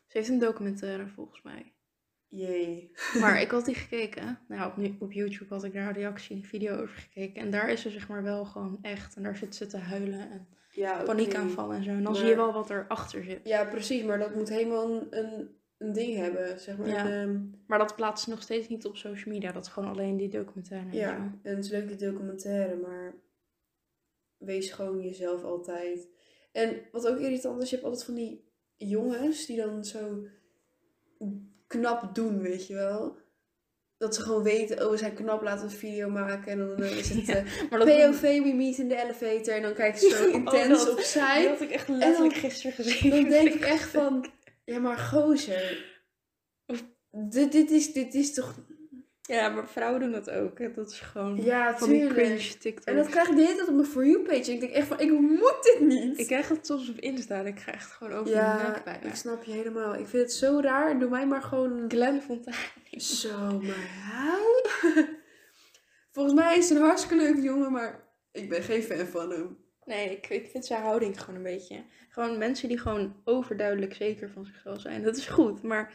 Ze 0.08 0.18
heeft 0.18 0.30
een 0.30 0.40
documentaire 0.40 1.08
volgens 1.08 1.42
mij. 1.42 1.74
Jee. 2.36 2.92
Maar 3.20 3.42
ik 3.42 3.52
had 3.56 3.66
die 3.66 3.76
gekeken. 3.76 4.40
Nou, 4.48 4.72
op, 4.86 5.02
op 5.02 5.12
YouTube 5.12 5.54
had 5.54 5.64
ik 5.64 5.74
daar 5.74 5.88
een 5.88 5.94
reactie, 5.94 6.46
video 6.46 6.76
over 6.82 6.96
gekeken. 6.96 7.42
En 7.42 7.52
daar 7.52 7.70
is 7.70 7.82
ze 7.82 7.90
zeg 7.90 8.08
maar 8.08 8.24
wel 8.24 8.46
gewoon 8.46 8.78
echt. 8.82 9.16
En 9.16 9.24
daar 9.24 9.36
zit 9.38 9.56
ze 9.56 9.66
te 9.66 9.78
huilen 9.78 10.30
en 10.32 10.48
Ja, 10.72 11.04
paniekaanvallen 11.04 11.76
en 11.78 11.84
zo. 11.84 11.90
En 11.90 11.96
dan 12.04 12.12
Maar- 12.12 12.16
zie 12.22 12.30
je 12.30 12.36
wel 12.36 12.54
wat 12.54 12.70
erachter 12.70 13.24
zit. 13.24 13.40
Ja, 13.44 13.64
precies. 13.66 14.04
Maar 14.04 14.20
dat 14.20 14.36
moet 14.36 14.50
helemaal 14.50 14.92
een, 14.92 15.08
een, 15.78 15.94
ding 15.94 16.16
hebben, 16.16 16.60
zeg 16.60 16.78
maar. 16.78 16.88
Ja. 16.88 17.10
Ehm, 17.22 17.40
Maar 17.68 17.80
dat 17.80 17.96
plaatst 17.96 18.24
ze 18.24 18.30
nog 18.30 18.42
steeds 18.42 18.68
niet 18.70 18.86
op 18.86 18.96
social 18.98 19.34
media. 19.34 19.52
Dat 19.52 19.66
is 19.66 19.72
gewoon 19.72 19.90
alleen 19.90 20.18
die 20.18 20.30
documentaire. 20.30 20.90
en 20.90 20.96
Ja, 20.98 21.10
zo. 21.16 21.22
en 21.50 21.56
het 21.56 21.66
is 21.66 21.72
leuk 21.72 21.88
die 21.88 21.98
documentaire, 22.12 22.76
maar 22.76 23.16
wees 24.38 24.72
gewoon 24.72 25.02
jezelf 25.02 25.44
altijd. 25.44 26.08
En 26.52 26.82
wat 26.92 27.08
ook 27.08 27.20
irritant 27.20 27.62
is, 27.62 27.70
je 27.70 27.76
hebt 27.76 27.88
altijd 27.88 28.06
van 28.06 28.16
die 28.16 28.44
jongens 28.76 29.46
die 29.46 29.58
dan 29.58 29.86
zo 29.86 30.28
knap 31.68 32.16
doen, 32.16 32.42
weet 32.42 32.68
je 32.68 32.74
wel. 32.76 33.18
Dat 33.98 34.16
ze 34.16 34.22
gewoon 34.22 34.44
weten, 34.44 34.86
oh 34.86 34.92
we 34.92 34.98
zijn 34.98 35.14
knap, 35.14 35.42
laten 35.42 35.66
we 35.68 35.72
een 35.74 35.78
video 35.80 36.10
maken. 36.10 36.52
En 36.52 36.58
dan 36.58 36.84
is 36.84 37.10
het 37.10 37.26
Ja, 37.28 37.36
eh, 37.36 37.70
Maar 37.70 37.80
dat 37.80 37.88
POV, 37.88 38.22
we 38.22 38.54
meet 38.56 38.78
in 38.78 38.88
de 38.88 38.96
elevator. 39.04 39.54
En 39.54 39.62
dan 39.62 39.74
kijken 39.74 40.00
ze 40.00 40.10
zo 40.16 40.28
Oh, 40.28 40.34
intens 40.34 40.86
dat- 40.86 40.92
opzij. 40.94 41.40
Die 41.40 41.48
had 41.50 41.62
ik 41.62 41.70
echt 41.70 41.88
letterlijk 41.88 42.34
dan- 42.34 42.44
gisteren 42.50 42.72
gezien. 42.76 43.10
Dan 43.12 43.24
denk 43.30 43.54
ik 43.60 43.62
echt 43.62 43.90
van, 43.90 44.32
ja 44.66 44.80
maar 44.80 44.98
gozer. 44.98 45.94
Dit, 47.12 47.52
dit, 47.52 47.72
is, 47.72 47.94
dit 47.94 48.14
is 48.14 48.34
toch... 48.34 48.56
Ja, 49.28 49.50
maar 49.50 49.68
vrouwen 49.68 50.00
doen 50.00 50.12
dat 50.12 50.30
ook. 50.30 50.60
hè. 50.60 50.72
Dat 50.74 50.92
is 50.92 51.00
gewoon 51.00 51.44
Ja, 51.44 51.78
van 51.78 51.90
die 51.90 52.08
cringe 52.08 52.58
TikTok. 52.58 52.86
En 52.86 52.96
dat 52.96 53.08
krijg 53.10 53.28
ik 53.30 53.36
de 53.36 53.42
hele 53.42 53.56
tijd 53.56 53.68
op 53.68 53.76
mijn 53.76 53.88
For 53.88 54.06
You 54.06 54.24
page. 54.24 54.44
En 54.44 54.54
ik 54.54 54.60
denk 54.60 54.72
echt 54.74 54.88
van, 54.88 55.00
ik 55.00 55.12
moet 55.12 55.58
dit 55.62 55.80
niet. 55.80 56.20
Ik 56.20 56.26
krijg 56.28 56.48
het 56.48 56.66
soms 56.66 56.90
op 56.90 56.98
Insta 57.00 57.40
en 57.40 57.46
ik 57.46 57.60
ga 57.60 57.72
echt 57.72 57.92
gewoon 57.92 58.14
over 58.14 58.26
de 58.26 58.32
ja, 58.32 58.72
nek 58.72 58.84
bijna. 58.84 59.04
ik 59.08 59.16
snap 59.16 59.44
je 59.44 59.52
helemaal. 59.52 59.96
Ik 59.96 60.08
vind 60.08 60.24
het 60.24 60.34
zo 60.34 60.60
raar. 60.60 61.00
Doe 61.00 61.10
mij 61.10 61.28
maar 61.28 61.42
gewoon... 61.42 61.86
Glenn 61.88 62.22
Fontana. 62.22 62.58
Zo, 62.92 63.60
maar. 63.62 64.34
Volgens 66.12 66.36
mij 66.36 66.58
is 66.58 66.70
het 66.70 66.78
een 66.78 66.84
hartstikke 66.84 67.24
leuke 67.24 67.42
jongen, 67.42 67.72
maar 67.72 68.04
ik 68.32 68.50
ben 68.50 68.64
geen 68.64 68.84
fan 68.84 69.06
van 69.06 69.32
hem. 69.32 69.58
Nee, 69.84 70.10
ik, 70.12 70.30
ik 70.30 70.48
vind 70.48 70.66
zijn 70.66 70.82
houding 70.82 71.20
gewoon 71.20 71.36
een 71.36 71.44
beetje. 71.44 71.84
Gewoon 72.10 72.38
mensen 72.38 72.68
die 72.68 72.80
gewoon 72.80 73.16
overduidelijk 73.24 73.94
zeker 73.94 74.30
van 74.30 74.46
zichzelf 74.46 74.82
zijn. 74.82 75.04
Dat 75.04 75.18
is 75.18 75.28
goed, 75.28 75.62
maar 75.62 75.94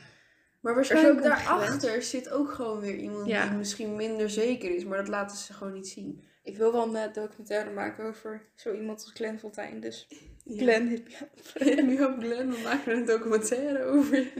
Maar 0.60 0.74
waarschijnlijk 0.74 1.22
daarachter 1.22 2.02
zit 2.02 2.30
ook 2.30 2.50
gewoon 2.52 2.80
weer 2.80 2.96
iemand 2.96 3.26
Ja. 3.26 3.48
die 3.48 3.56
misschien 3.58 3.96
minder 3.96 4.30
zeker 4.30 4.74
is, 4.74 4.84
maar 4.84 4.98
dat 4.98 5.08
laten 5.08 5.36
ze 5.36 5.52
gewoon 5.52 5.72
niet 5.72 5.88
zien. 5.88 6.24
ik 6.42 6.56
wil 6.56 6.72
wel 6.72 6.82
een 6.86 6.96
eh, 6.96 7.12
documentaire 7.12 7.70
maken 7.70 8.04
over 8.04 8.48
zo 8.54 8.74
iemand 8.74 9.00
als 9.02 9.10
Glenn 9.14 9.38
Fontijn. 9.38 9.80
Dus 9.80 10.06
Ja. 10.44 10.56
Glenn, 10.62 10.88
hit 10.88 11.04
me 11.84 11.98
up. 11.98 12.18
Glenn, 12.18 12.50
we 12.50 12.60
maken 12.64 12.92
er 12.92 12.98
een 12.98 13.04
documentaire 13.04 13.84
over. 13.84 14.32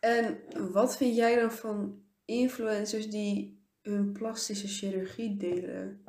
En 0.00 0.38
wat 0.72 0.96
vind 0.96 1.16
jij 1.16 1.36
dan 1.40 1.52
van 1.52 2.02
influencers 2.24 3.10
die 3.10 3.64
hun 3.82 4.12
plastische 4.12 4.68
chirurgie 4.68 5.36
delen? 5.36 6.04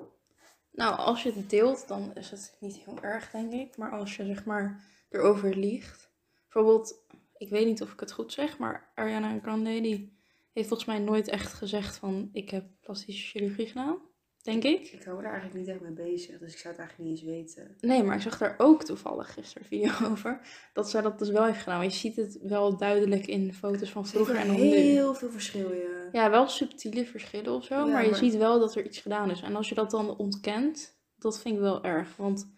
Nou, 0.72 0.96
als 0.98 1.24
je 1.24 1.32
het 1.34 1.50
deelt, 1.50 1.88
dan 1.88 2.12
is 2.16 2.32
het 2.32 2.56
niet 2.60 2.76
heel 2.76 2.98
erg, 3.02 3.32
denk 3.32 3.52
ik. 3.54 3.78
Maar 3.78 3.92
als 3.92 4.16
je 4.16 4.26
zeg 4.26 4.46
maar 4.46 4.84
erover 5.10 5.56
liegt. 5.56 6.10
Bijvoorbeeld, 6.50 7.04
ik 7.38 7.50
weet 7.50 7.65
niet 7.65 7.82
of 7.82 7.94
ik 7.94 8.00
het 8.00 8.12
goed 8.12 8.34
zeg, 8.34 8.58
maar 8.58 8.91
Ariana 8.96 9.39
Grande 9.41 9.82
die 9.82 10.17
heeft 10.53 10.67
volgens 10.67 10.88
mij 10.88 11.00
nooit 11.00 11.27
echt 11.27 11.53
gezegd 11.53 11.98
van 11.98 12.29
ik 12.32 12.50
heb 12.50 12.65
plastische 12.82 13.27
chirurgie 13.27 13.67
gedaan. 13.67 13.98
Denk 14.41 14.63
ik. 14.63 14.88
Ik 14.91 15.03
hou 15.03 15.17
er 15.17 15.25
eigenlijk 15.25 15.56
niet 15.56 15.67
echt 15.67 15.82
mee 15.82 15.91
bezig, 15.91 16.38
dus 16.39 16.53
ik 16.53 16.58
zou 16.60 16.74
het 16.74 16.84
eigenlijk 16.84 17.10
niet 17.10 17.20
eens 17.20 17.29
weten. 17.29 17.75
Nee, 17.79 18.03
maar 18.03 18.15
ik 18.15 18.22
zag 18.22 18.38
daar 18.38 18.56
ook 18.58 18.84
toevallig 18.84 19.34
gisteren 19.34 19.67
video 19.67 19.91
over. 20.12 20.41
Dat 20.74 20.89
zij 20.89 21.01
dat 21.01 21.20
dus 21.20 21.29
wel 21.29 21.46
heeft 21.46 21.60
gedaan. 21.60 21.84
Je 21.84 21.89
ziet 21.89 22.15
het 22.15 22.39
wel 22.41 22.77
duidelijk 22.77 23.27
in 23.27 23.53
foto's 23.53 23.89
van 23.89 24.08
vroeger 24.08 24.36
en 24.36 24.48
dan 24.48 24.56
nu. 24.56 24.62
heel 24.62 25.13
veel 25.13 25.32
verschil, 25.32 25.74
ja. 25.74 26.10
Ja, 26.12 26.29
wel 26.29 26.48
subtiele 26.48 27.06
verschillen 27.06 27.53
of 27.53 27.63
zo. 27.63 27.75
Ja, 27.75 27.86
maar 27.86 28.06
je 28.06 28.15
ziet 28.15 28.36
wel 28.36 28.60
dat 28.60 28.75
er 28.75 28.86
iets 28.86 29.00
gedaan 29.00 29.32
is. 29.32 29.41
En 29.41 29.56
als 29.56 29.70
je 29.70 29.75
dat 29.75 29.91
dan 29.91 30.17
ontkent, 30.17 31.00
dat 31.15 31.41
vind 31.41 31.56
ik 31.56 31.62
wel 31.62 31.84
erg. 31.84 32.15
Want 32.15 32.51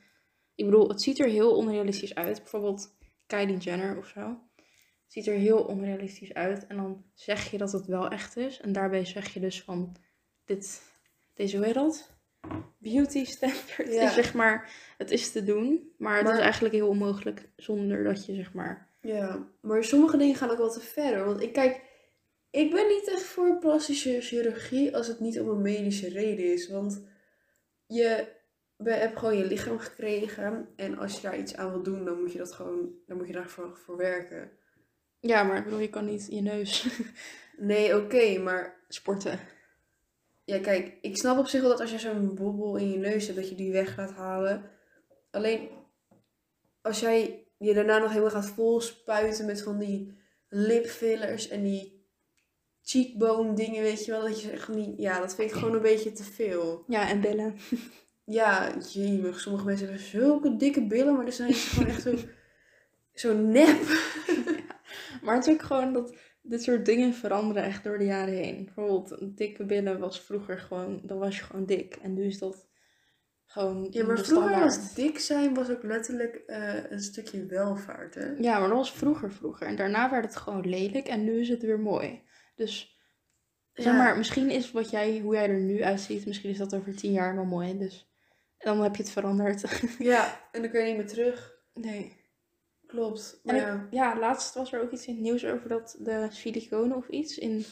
ik 0.56 0.66
bedoel, 0.66 0.90
het 0.90 1.02
ziet 1.02 1.20
er 1.20 1.30
heel 1.30 1.56
onrealistisch 1.56 2.16
uit. 2.16 2.38
Bijvoorbeeld 2.38 2.98
Kylie 3.26 3.58
Jenner 3.58 3.98
of 3.98 4.08
zo. 4.08 4.49
Het 5.10 5.18
ziet 5.18 5.28
er 5.34 5.40
heel 5.40 5.58
onrealistisch 5.64 6.34
uit. 6.34 6.68
En 6.68 6.76
dan 6.78 7.04
zeg 7.14 7.52
je 7.52 7.58
dat 7.58 7.72
het 7.72 7.86
wel 7.86 8.08
echt 8.10 8.38
is. 8.38 8.60
En 8.62 8.72
daarbij 8.72 9.06
zeg 9.06 9.34
je 9.34 9.40
dus 9.40 9.62
van 9.64 9.96
dit, 10.46 10.82
deze, 11.34 11.72
dat? 11.74 12.12
Beauty 12.78 13.26
standard 13.26 13.94
Ja. 13.94 14.04
is 14.08 14.14
zeg 14.14 14.34
maar, 14.34 14.72
het 14.98 15.12
is 15.12 15.32
te 15.32 15.44
doen. 15.44 15.94
Maar 15.98 16.16
het 16.16 16.24
Maar- 16.26 16.34
is 16.36 16.40
eigenlijk 16.42 16.74
heel 16.74 16.88
onmogelijk 16.88 17.50
zonder 17.56 18.04
dat 18.04 18.26
je 18.26 18.36
zeg 18.36 18.54
maar... 18.54 18.90
Ja, 19.02 19.48
maar 19.62 19.84
sommige 19.84 20.18
dingen 20.18 20.36
gaan 20.36 20.50
ook 20.50 20.58
wel 20.58 20.72
te 20.72 20.80
ver. 20.80 21.26
Want 21.26 21.42
ik 21.42 21.54
kijk, 21.54 21.82
ik 22.50 22.72
ben 22.72 22.88
niet 22.88 23.08
echt 23.10 23.24
voor 23.24 23.58
plastische 23.60 24.22
chirurgie 24.22 24.96
als 24.96 25.08
het 25.08 25.20
niet 25.20 25.40
om 25.40 25.50
een 25.50 25.62
medische 25.62 26.10
reden 26.10 26.54
is. 26.54 26.70
Want 26.70 27.04
je 27.88 28.28
be- 28.78 28.92
hebt 28.92 29.20
gewoon 29.20 29.38
je 29.38 29.46
lichaam 29.46 29.80
gekregen. 29.80 30.70
En 30.76 30.98
als 30.98 31.16
je 31.16 31.22
daar 31.22 31.38
iets 31.40 31.56
aan 31.56 31.72
wil 31.72 31.84
doen, 31.84 32.06
dan 32.06 32.20
moet 32.20 32.32
je 32.32 32.38
dat 32.38 32.54
gewoon, 32.54 32.90
dan 33.08 33.18
moet 33.18 33.28
je 33.28 33.34
daarvoor 33.34 33.78
voor 33.78 33.98
werken. 33.98 34.52
Ja, 35.20 35.44
maar 35.44 35.58
ik 35.58 35.64
bedoel, 35.64 35.80
je 35.80 35.90
kan 35.90 36.06
niet 36.06 36.28
je 36.30 36.42
neus 36.42 36.88
Nee, 37.58 37.98
oké, 37.98 38.38
maar 38.38 38.84
sporten. 38.88 39.40
ja, 40.44 40.60
kijk, 40.60 40.98
ik 41.02 41.18
snap 41.18 41.38
op 41.38 41.48
zich 41.48 41.62
wel 41.62 41.70
dat 41.70 41.80
als 41.82 41.92
je 41.92 42.00
zo'n 42.00 42.36
bobbel 42.36 42.76
in 42.76 42.92
je 42.92 42.98
neus 42.98 43.26
hebt, 43.26 43.38
dat 43.40 43.50
je 43.50 43.56
die 43.56 43.72
weg 43.72 43.94
gaat 43.94 44.12
halen. 44.12 44.70
Alleen 45.32 45.70
als 46.82 47.00
jij 47.00 47.44
je 47.58 47.74
daarna 47.74 47.98
nog 47.98 48.10
helemaal 48.10 48.30
gaat 48.30 48.50
vol 48.50 48.82
spuiten 48.82 49.46
met 49.46 49.62
van 49.62 49.78
die 49.78 50.18
lipfillers 50.50 51.48
en 51.48 51.64
die 51.64 52.08
cheekbone 52.82 53.54
dingen, 53.54 53.82
weet 53.82 54.06
je 54.06 54.12
wel, 54.12 54.22
dat 54.22 54.42
je 54.42 54.52
echt 54.52 54.68
niet, 54.68 54.98
ja, 54.98 55.20
dat 55.20 55.36
vind 55.36 55.52
ik 55.52 55.58
gewoon 55.58 55.76
een 55.76 55.82
beetje 55.82 56.12
te 56.12 56.24
veel. 56.24 56.84
Ja, 56.88 57.10
en 57.10 57.22
billen. 57.22 57.56
Ja, 58.24 58.78
jemig, 58.92 59.40
sommige 59.40 59.66
mensen 59.66 59.88
hebben 59.88 60.06
zulke 60.06 60.56
dikke 60.56 60.88
billen, 60.88 61.14
maar 61.16 61.24
dan 61.24 61.34
zijn 61.34 61.54
ze 61.54 61.70
gewoon 61.70 61.88
echt 61.90 62.02
zo, 62.02 62.16
zo 63.14 63.34
nep. 63.34 63.80
Maar 65.22 65.36
het 65.36 65.48
is 65.48 65.54
ook 65.54 65.62
gewoon 65.62 65.94
dat 65.94 66.16
dit 66.42 66.64
soort 66.64 66.86
dingen 66.86 67.14
veranderen 67.14 67.64
echt 67.64 67.84
door 67.84 67.98
de 67.98 68.06
jaren 68.06 68.34
heen. 68.34 68.66
Bijvoorbeeld, 68.66 69.38
dikke 69.38 69.66
billen 69.66 70.00
was 70.00 70.22
vroeger 70.22 70.60
gewoon, 70.60 71.02
dan 71.04 71.18
was 71.18 71.38
je 71.38 71.44
gewoon 71.44 71.66
dik. 71.66 71.96
En 71.96 72.14
nu 72.14 72.26
is 72.26 72.40
dat 72.40 72.68
gewoon 73.46 73.88
Ja, 73.90 74.06
maar 74.06 74.20
vroeger 74.20 74.60
was 74.60 74.94
dik 74.94 75.20
zijn 75.20 75.54
was 75.54 75.70
ook 75.70 75.84
letterlijk 75.84 76.36
eh, 76.36 76.92
een 76.92 77.00
stukje 77.00 77.46
welvaart, 77.46 78.16
hè? 78.16 78.26
Ja, 78.38 78.60
maar 78.60 78.68
dat 78.68 78.78
was 78.78 78.92
vroeger 78.92 79.32
vroeger. 79.32 79.68
En 79.68 79.76
daarna 79.76 80.10
werd 80.10 80.26
het 80.26 80.36
gewoon 80.36 80.70
lelijk 80.70 81.08
en 81.08 81.24
nu 81.24 81.40
is 81.40 81.50
het 81.50 81.62
weer 81.62 81.80
mooi. 81.80 82.22
Dus 82.56 82.98
zeg 83.74 83.86
Ja. 83.94 83.98
maar, 83.98 84.18
misschien 84.18 84.50
is 84.50 84.72
wat 84.72 84.90
jij, 84.90 85.20
hoe 85.20 85.34
jij 85.34 85.50
er 85.50 85.60
nu 85.60 85.84
uitziet, 85.84 86.26
misschien 86.26 86.50
is 86.50 86.58
dat 86.58 86.76
over 86.76 86.96
tien 86.96 87.12
jaar 87.12 87.36
wel 87.36 87.46
mooi. 87.46 87.78
Dus 87.78 88.08
en 88.58 88.74
dan 88.74 88.84
heb 88.84 88.96
je 88.96 89.04
het 89.04 89.12
veranderd. 89.12 89.82
Ja, 90.00 90.40
en 90.52 90.62
dan 90.62 90.72
kun 90.72 90.80
je 90.82 90.88
niet 90.88 90.98
meer 90.98 91.08
terug. 91.08 91.58
Nee. 91.74 92.19
Klopt. 92.90 93.40
En 93.44 93.56
Maar 93.56 93.56
ik- 93.56 93.62
ja. 93.62 93.88
ja, 94.14 94.20
laatst 94.20 94.54
was 94.54 94.72
er 94.74 94.82
ook 94.82 94.92
iets 94.92 95.06
in 95.08 95.14
het 95.14 95.24
nieuws 95.24 95.46
over 95.46 95.70
dat 95.70 95.96
de 96.00 96.28
siliconen 96.32 96.98
of 96.98 97.08
iets 97.08 97.38
in 97.38 97.66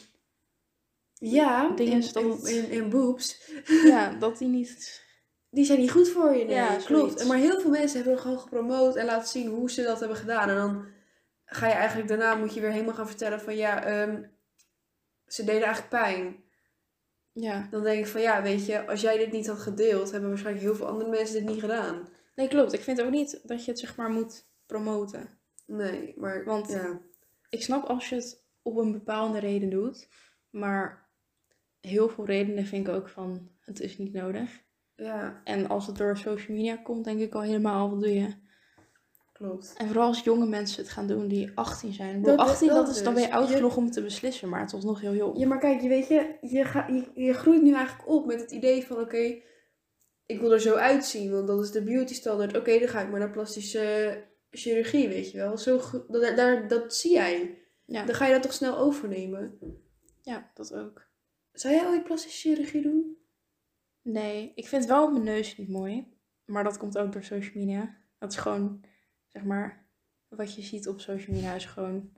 Ja, 1.14 1.70
ding 1.70 1.90
in, 1.90 2.00
dat 2.14 2.24
in, 2.24 2.30
het- 2.30 2.44
in, 2.48 2.70
in 2.70 2.90
boobs. 2.90 3.52
ja, 3.84 4.10
dat 4.20 4.38
die 4.38 4.48
niet 4.48 5.06
Die 5.50 5.66
zijn 5.66 5.80
niet 5.80 5.92
goed 5.92 6.10
voor 6.10 6.36
je, 6.36 6.46
nee. 6.46 6.56
Ja, 6.56 6.76
klopt. 6.86 7.26
Maar 7.28 7.38
heel 7.38 7.60
veel 7.62 7.70
mensen 7.70 8.04
hebben 8.04 8.20
gewoon 8.22 8.40
gepromoot 8.40 8.96
en 8.96 9.06
laten 9.06 9.28
zien 9.28 9.48
hoe 9.48 9.72
ze 9.72 9.84
dat 9.84 10.00
hebben 10.00 10.18
gedaan. 10.18 10.50
En 10.50 10.56
dan 10.56 10.86
ga 11.46 11.68
je 11.68 11.74
eigenlijk 11.74 12.08
daarna, 12.08 12.36
moet 12.36 12.54
je 12.54 12.62
weer 12.62 12.72
helemaal 12.72 12.94
gaan 12.96 13.08
vertellen 13.08 13.42
van 13.42 13.56
ja, 13.56 13.84
ehm, 13.84 14.24
ze 15.26 15.44
deden 15.44 15.64
eigenlijk 15.64 15.90
pijn. 15.90 16.44
Ja. 17.32 17.68
Dan 17.72 17.84
denk 17.84 18.00
ik 18.00 18.08
van 18.12 18.22
ja, 18.22 18.42
weet 18.42 18.66
je, 18.66 18.88
als 18.88 19.02
jij 19.02 19.18
dit 19.18 19.32
niet 19.32 19.48
had 19.48 19.60
gedeeld, 19.60 20.12
hebben 20.12 20.30
waarschijnlijk 20.30 20.66
heel 20.66 20.76
veel 20.76 20.88
andere 20.88 21.10
mensen 21.10 21.36
dit 21.36 21.50
niet 21.50 21.60
gedaan. 21.60 22.08
Nee, 22.36 22.48
klopt. 22.48 22.74
Ik 22.74 22.82
vind 22.82 23.02
ook 23.02 23.12
niet 23.12 23.40
dat 23.44 23.66
je 23.66 23.72
het 23.72 23.80
zeg 23.80 23.96
maar 23.96 24.10
moet 24.10 24.46
promoten. 24.68 25.30
Nee, 25.66 26.14
maar 26.18 26.46
Want- 26.46 26.70
ja. 26.72 27.00
Ik 27.50 27.62
snap 27.62 27.84
als 27.86 28.10
je 28.10 28.16
het 28.16 28.46
op 28.62 28.78
een 28.78 28.92
bepaalde 28.92 29.40
reden 29.40 29.70
doet, 29.70 30.08
maar 30.50 31.10
heel 31.80 32.10
veel 32.10 32.26
redenen 32.26 32.66
vind 32.66 32.88
ik 32.88 32.94
ook 32.94 33.10
van 33.10 33.50
het 33.60 33.80
is 33.80 33.98
niet 33.98 34.14
nodig. 34.14 34.66
Ja, 34.96 35.42
En 35.44 35.68
als 35.68 35.88
het 35.88 35.98
door 35.98 36.18
social 36.18 36.58
media 36.58 36.76
komt, 36.76 37.06
denk 37.06 37.20
ik 37.20 37.34
al 37.34 37.42
helemaal 37.42 37.90
wat 37.90 38.00
doe 38.02 38.14
je. 38.14 38.46
klopt. 39.34 39.74
En 39.78 39.88
vooral 39.88 40.08
als 40.08 40.24
jonge 40.24 40.46
mensen 40.46 40.82
het 40.84 40.92
gaan 40.92 41.08
doen 41.08 41.28
die 41.28 41.52
18 41.56 41.94
zijn. 41.94 42.22
Dat- 42.22 42.38
18, 42.38 42.68
dat 42.68 42.86
dat 42.86 42.96
is, 42.96 43.04
dan 43.04 43.14
ben 43.14 43.24
je 43.24 43.32
oud 43.32 43.50
genoeg 43.50 43.78
om 43.78 43.84
het 43.84 43.94
te 43.94 44.02
beslissen, 44.04 44.50
maar 44.50 44.60
het 44.62 44.72
was 44.72 44.84
nog 44.84 45.02
heel 45.02 45.16
jong. 45.16 45.38
Ja, 45.38 45.48
maar 45.48 45.60
kijk, 45.60 45.82
je 45.82 45.88
weet 45.88 46.08
je, 46.08 46.38
je, 46.42 46.66
ga, 46.66 46.88
je, 46.88 47.12
je 47.26 47.34
groeit 47.34 47.62
nu 47.62 47.74
eigenlijk 47.74 48.08
op 48.10 48.26
met 48.26 48.42
het 48.42 48.52
idee 48.52 48.86
van 48.86 49.00
oké, 49.00 49.42
ik 50.26 50.40
wil 50.40 50.52
er 50.54 50.62
zo 50.62 50.74
uitzien, 50.76 51.32
want 51.32 51.48
dat 51.48 51.64
is 51.64 51.72
de 51.72 51.84
beauty 51.84 52.14
standaard. 52.14 52.58
Oké, 52.58 52.80
dan 52.80 52.88
ga 52.88 53.02
ik 53.02 53.10
maar 53.10 53.20
naar 53.20 53.32
plastische 53.32 54.24
chirurgie, 54.58 55.08
weet 55.08 55.32
je 55.32 55.38
wel. 55.38 55.58
Zo, 55.58 55.78
dat, 56.08 56.36
daar, 56.38 56.68
dat 56.68 56.96
zie 56.96 57.12
jij. 57.12 57.58
Ja, 57.86 58.06
Dan 58.06 58.16
ga 58.16 58.26
je 58.26 58.34
dat 58.34 58.42
toch 58.42 58.54
snel 58.54 58.78
overnemen. 58.78 59.60
ja, 60.22 60.52
dat 60.54 60.74
ook. 60.74 61.06
Zou 61.52 61.74
jij 61.74 61.88
ooit 61.88 62.04
plastische 62.04 62.50
chirurgie 62.50 62.82
doen? 62.82 63.18
Nee, 64.02 64.52
ik 64.56 64.68
vind 64.68 64.86
wel 64.86 65.12
mijn 65.12 65.24
neus 65.24 65.58
niet 65.58 65.70
mooi. 65.70 66.16
Maar 66.46 66.64
dat 66.64 66.78
komt 66.78 66.98
ook 66.98 67.12
door 67.12 67.24
social 67.24 67.52
media. 67.56 67.98
Dat 68.20 68.32
is 68.32 68.38
gewoon, 68.38 68.84
zeg 69.28 69.44
maar, 69.44 69.86
wat 70.28 70.56
je 70.56 70.62
ziet 70.62 70.88
op 70.88 71.00
social 71.00 71.36
media 71.36 71.54
is 71.54 71.66
gewoon 71.66 72.12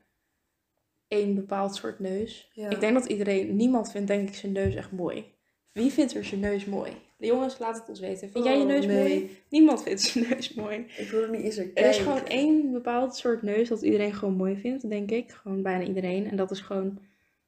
één 1.08 1.36
bepaald 1.36 1.76
soort 1.76 2.00
neus. 2.00 2.50
Ja. 2.54 2.70
Ik 2.70 2.80
denk 2.80 2.94
dat 2.94 3.06
iedereen, 3.06 3.56
niemand 3.56 3.92
vindt 3.92 4.08
denk 4.08 4.30
ik 4.30 4.36
zijn 4.36 4.52
neus 4.52 4.76
echt 4.76 4.92
mooi. 4.92 5.34
Wie 5.72 5.92
vindt 5.92 6.16
er 6.16 6.26
zijn 6.26 6.40
neus 6.42 6.66
mooi? 6.66 6.92
De 7.20 7.26
jongens, 7.26 7.60
laat 7.60 7.76
het 7.80 7.90
ons 7.90 8.00
weten. 8.00 8.30
Vind 8.30 8.46
jij 8.46 8.56
je 8.56 8.62
Oh, 8.62 8.68
neus 8.68 8.86
nee. 8.86 8.98
mooi? 8.98 9.38
Niemand 9.50 9.84
vindt 9.84 10.02
zijn 10.02 10.26
neus 10.30 10.54
mooi. 10.54 10.86
Ik 10.98 11.10
wil 11.10 11.22
er 11.22 11.30
niet 11.30 11.42
eens 11.42 11.56
naar 11.56 11.68
Er 11.74 11.90
is 11.90 11.98
gewoon 11.98 12.26
één 12.26 12.72
bepaald 12.72 13.16
soort 13.16 13.42
neus 13.42 13.70
dat 13.70 13.82
iedereen 13.82 14.14
gewoon 14.14 14.34
mooi 14.34 14.56
vindt, 14.58 14.90
denk 14.90 15.12
ik. 15.12 15.32
Gewoon 15.32 15.62
bijna 15.62 15.84
iedereen. 15.84 16.30
En 16.30 16.36
dat 16.36 16.52
is 16.52 16.60
gewoon, 16.60 17.00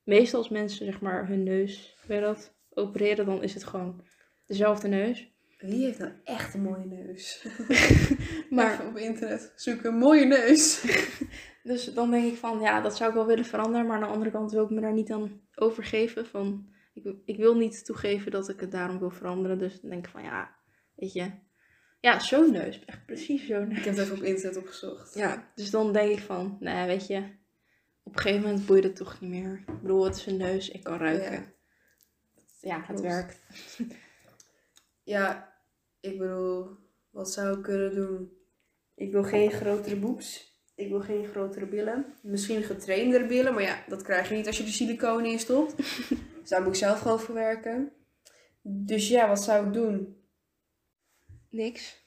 meestal 0.03 0.39
als 0.39 0.49
mensen 0.49 0.85
zeg 0.85 1.01
maar 1.01 1.27
hun 1.27 1.43
neus, 1.43 1.95
weet 2.07 2.21
dat, 2.21 2.53
opereren, 2.73 3.25
dan 3.25 3.43
is 3.43 3.53
het 3.53 3.63
gewoon 3.63 4.01
dezelfde 4.45 4.87
neus. 4.87 5.31
Wie 5.59 5.85
heeft 5.85 5.99
nou 5.99 6.11
echt 6.23 6.53
een 6.53 6.61
mooie 6.61 6.85
neus? 6.85 7.45
Maar 8.49 8.73
Even 8.73 8.87
op 8.87 8.97
internet 8.97 9.53
zoeken, 9.55 9.89
een 9.91 9.97
mooie 9.97 10.25
neus. 10.25 10.83
Dus 11.63 11.93
dan 11.93 12.11
denk 12.11 12.31
ik 12.31 12.37
van, 12.37 12.59
ja, 12.59 12.81
dat 12.81 12.97
zou 12.97 13.09
ik 13.09 13.15
wel 13.15 13.25
willen 13.25 13.45
veranderen. 13.45 13.85
Maar 13.85 13.95
aan 13.95 14.01
de 14.07 14.13
andere 14.13 14.31
kant 14.31 14.51
wil 14.51 14.63
ik 14.63 14.69
me 14.69 14.81
daar 14.81 14.93
niet 14.93 15.11
aan 15.11 15.41
overgeven. 15.55 16.25
Van, 16.25 16.65
ik, 16.93 17.15
ik 17.25 17.37
wil 17.37 17.55
niet 17.55 17.85
toegeven 17.85 18.31
dat 18.31 18.49
ik 18.49 18.59
het 18.59 18.71
daarom 18.71 18.99
wil 18.99 19.09
veranderen. 19.09 19.57
Dus 19.57 19.81
dan 19.81 19.89
denk 19.89 20.05
ik 20.05 20.11
van, 20.11 20.23
ja, 20.23 20.55
weet 20.95 21.13
je. 21.13 21.31
Ja, 21.99 22.19
zo'n 22.19 22.51
neus. 22.51 22.85
Echt 22.85 23.05
precies 23.05 23.47
zo'n 23.47 23.67
neus. 23.67 23.77
Ik 23.77 23.83
heb 23.83 23.95
het 23.95 24.03
even 24.03 24.17
op 24.17 24.23
internet 24.23 24.57
opgezocht. 24.57 25.13
Ja, 25.13 25.51
dus 25.55 25.69
dan 25.69 25.93
denk 25.93 26.11
ik 26.11 26.19
van, 26.19 26.57
nee, 26.59 26.87
weet 26.87 27.07
je. 27.07 27.39
Op 28.03 28.15
een 28.15 28.21
gegeven 28.21 28.47
moment 28.47 28.65
boeit 28.65 28.83
het 28.83 28.95
toch 28.95 29.21
niet 29.21 29.29
meer. 29.29 29.63
Ik 29.67 29.81
bedoel, 29.81 30.03
het 30.03 30.15
is 30.15 30.25
een 30.25 30.37
neus, 30.37 30.69
ik 30.69 30.83
kan 30.83 30.97
ruiken. 30.97 31.31
Ja. 31.31 31.51
Ja, 32.61 32.83
het 32.85 33.01
werkt. 33.01 33.39
Ja, 35.03 35.53
ik 35.99 36.17
bedoel, 36.17 36.67
wat 37.09 37.31
zou 37.31 37.57
ik 37.57 37.63
kunnen 37.63 37.95
doen? 37.95 38.31
Ik 38.95 39.11
wil 39.11 39.23
geen 39.23 39.51
grotere 39.51 39.95
boeps. 39.95 40.59
Ik 40.75 40.89
wil 40.89 41.01
geen 41.01 41.25
grotere 41.25 41.65
billen. 41.65 42.05
Misschien 42.21 42.63
getraindere 42.63 43.25
billen, 43.25 43.53
maar 43.53 43.63
ja, 43.63 43.83
dat 43.87 44.01
krijg 44.01 44.29
je 44.29 44.35
niet 44.35 44.47
als 44.47 44.57
je 44.57 44.63
er 44.63 44.69
siliconen 44.69 45.31
in 45.31 45.39
stopt. 45.39 45.75
dus 46.41 46.49
daar 46.49 46.61
moet 46.61 46.73
ik 46.73 46.79
zelf 46.79 46.99
gewoon 46.99 47.19
voor 47.19 47.35
werken. 47.35 47.91
Dus 48.61 49.07
ja, 49.09 49.27
wat 49.27 49.43
zou 49.43 49.67
ik 49.67 49.73
doen? 49.73 50.15
Niks. 51.49 51.99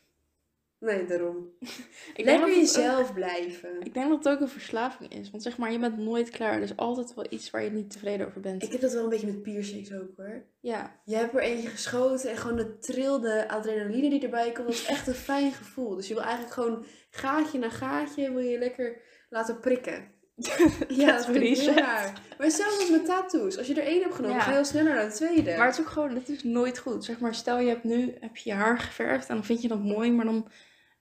Nee, 0.78 1.04
daarom. 1.06 1.48
Ik 1.60 2.24
denk 2.24 2.28
Lekker 2.28 2.48
ook- 2.48 2.54
jezelf 2.54 3.12
blijven. 3.14 3.80
Ik 3.80 3.94
denk 3.94 4.08
dat 4.08 4.24
het 4.24 4.28
ook 4.34 4.40
een 4.40 4.48
verslaving 4.48 5.12
is. 5.12 5.30
Want 5.30 5.42
zeg 5.42 5.58
maar, 5.58 5.72
je 5.72 5.78
bent 5.78 5.98
nooit 5.98 6.30
klaar. 6.30 6.52
Er 6.54 6.62
is 6.62 6.76
altijd 6.76 7.14
wel 7.14 7.26
iets 7.28 7.50
waar 7.50 7.62
je 7.64 7.70
niet 7.70 7.90
tevreden 7.90 8.26
over 8.26 8.40
bent. 8.40 8.62
Ik 8.62 8.72
heb 8.72 8.80
dat 8.80 8.92
wel 8.92 9.02
een 9.02 9.08
beetje 9.08 9.26
met 9.26 9.42
piercings 9.42 9.92
ook 9.92 10.16
hoor. 10.16 10.44
Ja, 10.60 11.00
Je 11.04 11.16
hebt 11.16 11.34
er 11.34 11.40
eentje 11.40 11.68
geschoten 11.68 12.30
en 12.30 12.36
gewoon 12.36 12.56
de 12.56 12.78
trilde 12.78 13.48
adrenaline 13.48 14.10
die 14.10 14.22
erbij 14.22 14.52
komt, 14.52 14.66
dat 14.66 14.76
is 14.76 14.86
echt 14.86 15.06
een 15.06 15.14
fijn 15.14 15.52
gevoel. 15.52 15.94
Dus 15.94 16.08
je 16.08 16.14
wil 16.14 16.22
eigenlijk 16.22 16.52
gewoon 16.54 16.84
gaatje 17.10 17.58
na 17.58 17.70
gaatje 17.70 18.30
wil 18.32 18.42
je 18.42 18.58
lekker 18.58 19.00
laten 19.28 19.60
prikken. 19.60 20.12
Ja, 20.88 21.12
dat 21.16 21.56
sad. 21.56 21.76
raar. 21.78 22.20
Maar 22.38 22.50
zelfs 22.50 22.78
als 22.78 22.90
met 22.90 23.04
tattoos. 23.06 23.58
Als 23.58 23.66
je 23.66 23.74
er 23.74 23.86
één 23.86 24.02
hebt 24.02 24.14
genomen, 24.14 24.36
Ja. 24.36 24.42
ga 24.42 24.50
je 24.50 24.56
heel 24.56 24.64
sneller 24.64 24.94
naar 24.94 25.08
de 25.08 25.14
tweede. 25.14 25.56
Maar 25.56 25.66
het 25.66 25.74
is 25.74 25.80
ook 25.80 25.90
gewoon, 25.90 26.14
het 26.14 26.28
is 26.28 26.42
nooit 26.42 26.78
goed. 26.78 27.04
Zeg 27.04 27.18
maar, 27.18 27.34
stel 27.34 27.58
je 27.58 27.68
hebt 27.68 27.84
nu 27.84 28.14
heb 28.20 28.36
je, 28.36 28.50
je 28.50 28.56
haar 28.56 28.78
geverfd 28.78 29.28
en 29.28 29.34
dan 29.34 29.44
vind 29.44 29.62
je 29.62 29.68
dat 29.68 29.82
mooi, 29.82 30.12
maar 30.12 30.24
dan 30.24 30.48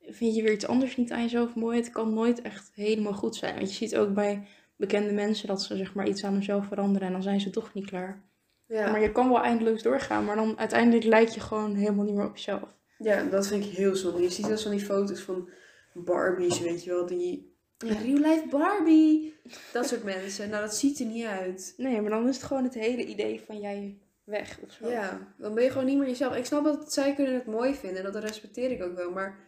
vind 0.10 0.36
je 0.36 0.42
weer 0.44 0.52
iets 0.52 0.68
anders 0.68 0.98
niet 0.98 1.12
aan 1.12 1.22
jezelf 1.22 1.56
mooi. 1.56 1.78
Het 1.78 1.90
kan 1.90 2.14
nooit 2.14 2.42
echt 2.42 2.72
helemaal 2.74 3.14
goed 3.14 3.36
zijn. 3.36 3.56
Want 3.56 3.70
je 3.70 3.76
ziet 3.76 3.96
ook 3.98 4.14
bij 4.14 4.48
bekende 4.76 5.12
mensen 5.14 5.48
dat 5.48 5.62
ze 5.62 5.78
zeg 5.78 5.94
maar 5.94 6.08
iets 6.08 6.24
aan 6.24 6.34
hunzelf 6.34 6.66
veranderen 6.68 7.08
en 7.08 7.14
dan 7.14 7.24
zijn 7.24 7.40
ze 7.42 7.50
toch 7.50 7.74
niet 7.74 7.86
klaar. 7.86 8.22
Ja. 8.68 8.92
Maar 8.92 9.02
je 9.02 9.12
kan 9.12 9.30
wel 9.30 9.42
eindeloos 9.44 9.82
doorgaan, 9.84 10.26
maar 10.26 10.36
dan 10.36 10.58
uiteindelijk 10.60 11.04
lijk 11.04 11.30
je 11.30 11.40
gewoon 11.40 11.76
helemaal 11.76 12.06
niet 12.06 12.16
meer 12.16 12.26
op 12.26 12.36
jezelf. 12.36 12.70
ja, 12.98 13.24
dat 13.24 13.48
vind 13.48 13.66
ik 13.66 13.72
heel 13.72 13.96
zonde. 13.96 14.22
Je 14.22 14.30
ziet 14.30 14.48
dus 14.48 14.62
van 14.62 14.72
die 14.72 14.86
foto's 14.86 15.20
van 15.22 15.50
Barbies, 15.94 16.60
weet 16.60 16.84
je 16.84 16.90
wel, 16.90 17.06
die... 17.06 17.52
Ja. 17.84 17.98
Real 18.00 18.18
life 18.18 18.48
Barbie! 18.50 19.34
Dat 19.74 19.88
soort 19.88 20.04
mensen. 20.04 20.50
Nou, 20.50 20.62
dat 20.62 20.76
ziet 20.76 21.00
er 21.00 21.06
niet 21.06 21.26
uit. 21.26 21.74
Nee, 21.78 22.02
maar 22.02 22.10
dan 22.10 22.28
is 22.28 22.36
het 22.36 22.46
gewoon 22.46 22.64
het 22.64 22.74
hele 22.74 23.06
idee 23.06 23.42
van 23.46 23.60
jij 23.60 23.98
weg 24.24 24.60
of 24.64 24.72
zo. 24.72 24.90
Ja, 24.90 25.34
dan 25.38 25.54
ben 25.54 25.64
je 25.64 25.70
gewoon 25.70 25.86
niet 25.86 25.98
meer 25.98 26.08
jezelf. 26.08 26.36
Ik 26.36 26.46
snap 26.46 26.64
dat 26.64 26.94
zij 26.94 27.14
kunnen 27.16 27.34
het 27.34 27.46
mooi 27.46 27.74
vinden 27.76 28.06
en 28.06 28.12
dat 28.12 28.24
respecteer 28.24 28.72
ik 28.72 28.84
ook 28.84 28.96
wel, 28.96 29.12
maar 29.12 29.40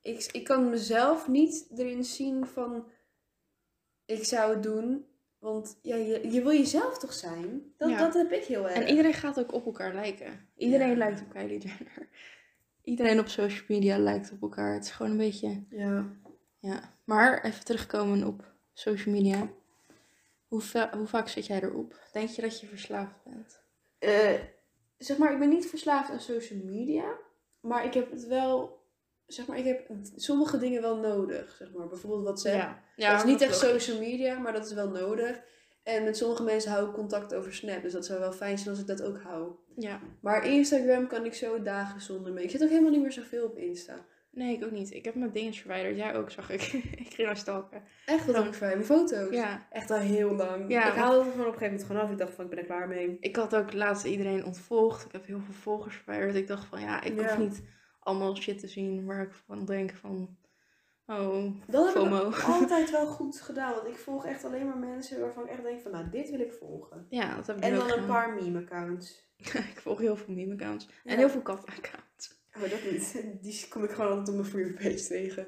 ik, 0.00 0.28
ik 0.32 0.44
kan 0.44 0.70
mezelf 0.70 1.28
niet 1.28 1.66
erin 1.76 2.04
zien 2.04 2.46
van 2.46 2.86
ik 4.04 4.24
zou 4.24 4.54
het 4.54 4.62
doen, 4.62 5.06
want 5.38 5.78
ja, 5.82 5.96
je, 5.96 6.30
je 6.30 6.42
wil 6.42 6.52
jezelf 6.52 6.98
toch 6.98 7.12
zijn? 7.12 7.72
Dat, 7.76 7.90
Ja. 7.90 7.98
dat 7.98 8.14
heb 8.14 8.32
ik 8.32 8.44
heel 8.44 8.64
erg. 8.68 8.74
En 8.76 8.88
iedereen 8.88 9.12
gaat 9.14 9.38
ook 9.38 9.52
op 9.52 9.66
elkaar 9.66 9.94
lijken. 9.94 10.48
Iedereen 10.56 10.88
Ja. 10.90 10.96
lijkt 10.96 11.20
op 11.20 11.30
Kylie 11.30 11.58
Jenner. 11.58 12.08
Iedereen 12.82 13.18
op 13.18 13.28
social 13.28 13.64
media 13.68 13.98
lijkt 13.98 14.32
op 14.32 14.42
elkaar. 14.42 14.74
Het 14.74 14.84
is 14.84 14.90
gewoon 14.90 15.12
een 15.12 15.18
beetje... 15.18 15.64
Ja. 15.70 16.06
Ja. 16.58 16.95
Maar 17.06 17.44
even 17.44 17.64
terugkomen 17.64 18.24
op 18.26 18.44
social 18.72 19.14
media. 19.14 19.48
Hoe, 20.48 20.60
va- 20.60 20.90
hoe 20.96 21.06
vaak 21.06 21.28
zit 21.28 21.46
jij 21.46 21.62
erop? 21.62 21.94
Denk 22.12 22.28
je 22.28 22.42
dat 22.42 22.60
je 22.60 22.66
verslaafd 22.66 23.14
bent? 23.24 23.60
Eh, 23.98 24.40
zeg 24.98 25.18
maar, 25.18 25.32
ik 25.32 25.38
ben 25.38 25.48
niet 25.48 25.66
verslaafd 25.66 26.10
aan 26.10 26.20
social 26.20 26.60
media, 26.64 27.04
maar 27.60 27.84
ik 27.84 27.94
heb 27.94 28.10
het 28.10 28.26
wel, 28.26 28.82
zeg 29.26 29.46
maar, 29.46 29.58
ik 29.58 29.64
heb 29.64 29.90
sommige 30.16 30.58
dingen 30.58 30.82
wel 30.82 30.96
nodig, 30.96 31.54
zeg 31.58 31.72
maar. 31.72 31.86
Bijvoorbeeld 31.88 32.22
WhatsApp. 32.24 32.76
ja 32.96 33.10
dat 33.10 33.18
is 33.24 33.30
niet 33.30 33.40
echt 33.40 33.56
social 33.58 33.98
media, 33.98 34.38
maar 34.38 34.52
dat 34.52 34.66
is 34.66 34.72
wel 34.72 34.88
nodig. 34.88 35.40
En 35.82 36.04
met 36.04 36.16
sommige 36.16 36.42
mensen 36.42 36.70
hou 36.70 36.88
ik 36.88 36.94
contact 36.94 37.34
over 37.34 37.54
Snap. 37.54 37.82
Dus 37.82 37.92
dat 37.92 38.06
zou 38.06 38.20
wel 38.20 38.32
fijn 38.32 38.58
zijn 38.58 38.70
als 38.70 38.80
ik 38.80 38.86
dat 38.86 39.02
ook 39.02 39.20
hou. 39.20 39.52
Ja. 39.76 40.00
Maar 40.20 40.46
Instagram 40.46 41.06
kan 41.06 41.24
ik 41.24 41.34
zo 41.34 41.62
dagen 41.62 42.00
zonder 42.00 42.32
mee. 42.32 42.44
Ik 42.44 42.50
zit 42.50 42.62
ook 42.62 42.68
helemaal 42.68 42.90
niet 42.90 43.00
meer 43.02 43.12
zoveel 43.12 43.44
op 43.44 43.56
Insta. 43.58 44.04
Nee, 44.36 44.56
ik 44.56 44.64
ook 44.64 44.70
niet. 44.70 44.92
Ik 44.94 45.04
heb 45.04 45.14
mijn 45.14 45.32
dingen 45.32 45.54
verwijderd. 45.54 45.96
Jij 45.96 46.14
ook, 46.16 46.30
zag 46.30 46.50
ik. 46.50 46.62
ik 47.04 47.14
ging 47.14 47.26
naar 47.26 47.36
stalken. 47.36 47.82
Echt, 48.06 48.26
wat 48.26 48.60
mijn 48.60 48.84
foto's? 48.84 49.34
Ja. 49.34 49.66
Echt 49.70 49.90
al 49.90 49.98
heel 49.98 50.34
lang. 50.34 50.68
Ja, 50.68 50.88
ik 50.88 50.98
haalde 50.98 51.18
het 51.18 51.30
gewoon 51.30 51.46
op 51.46 51.52
een 51.52 51.58
gegeven 51.58 51.66
moment 51.66 51.84
gewoon 51.84 52.02
af. 52.02 52.10
Ik 52.10 52.18
dacht 52.18 52.34
van, 52.34 52.44
ik 52.44 52.50
ben 52.50 52.58
er 52.58 52.64
klaar 52.64 52.88
mee. 52.88 53.16
Ik 53.20 53.36
had 53.36 53.56
ook 53.56 53.72
laatst 53.72 54.04
iedereen 54.04 54.44
ontvolgd. 54.44 55.04
Ik 55.04 55.12
heb 55.12 55.26
heel 55.26 55.40
veel 55.40 55.54
volgers 55.54 55.96
verwijderd. 55.96 56.34
Ik 56.34 56.46
dacht 56.46 56.66
van, 56.66 56.80
ja, 56.80 57.02
ik 57.02 57.20
Ja. 57.20 57.22
hoef 57.22 57.38
niet 57.38 57.62
allemaal 58.00 58.36
shit 58.36 58.58
te 58.58 58.68
zien 58.68 59.04
waar 59.04 59.22
ik 59.22 59.32
van 59.46 59.64
denk 59.64 59.94
van... 59.94 60.36
Oh, 61.06 61.44
Dat 61.66 61.94
heb 61.94 62.02
ik 62.02 62.42
altijd 62.60 62.90
wel 62.90 63.06
goed 63.06 63.40
gedaan. 63.40 63.74
Want 63.74 63.86
ik 63.86 63.96
volg 63.96 64.26
echt 64.26 64.44
alleen 64.44 64.66
maar 64.66 64.78
mensen 64.78 65.20
waarvan 65.20 65.44
ik 65.44 65.50
echt 65.50 65.62
denk 65.62 65.80
van, 65.80 65.90
nou, 65.90 66.10
dit 66.10 66.30
wil 66.30 66.40
ik 66.40 66.52
volgen. 66.52 67.06
Ja, 67.08 67.36
dat 67.36 67.46
heb 67.46 67.56
ik 67.56 67.62
En 67.62 67.74
dan 67.74 67.90
een 67.92 68.06
paar 68.06 68.34
meme-accounts. 68.34 69.30
ik 69.72 69.80
volg 69.80 69.98
heel 69.98 70.16
veel 70.16 70.34
meme-accounts. 70.34 70.88
Ja. 71.04 71.10
En 71.12 71.18
heel 71.18 71.30
veel 71.30 71.42
kat-accounts. 71.42 72.05
Oh, 72.56 72.70
dat 72.70 72.90
niet. 72.90 73.22
Die 73.42 73.66
kom 73.68 73.84
ik 73.84 73.90
gewoon 73.90 74.10
altijd 74.10 74.28
op 74.28 74.34
mijn 74.34 74.46
For 74.46 74.72
page 74.72 75.06
tegen. 75.06 75.46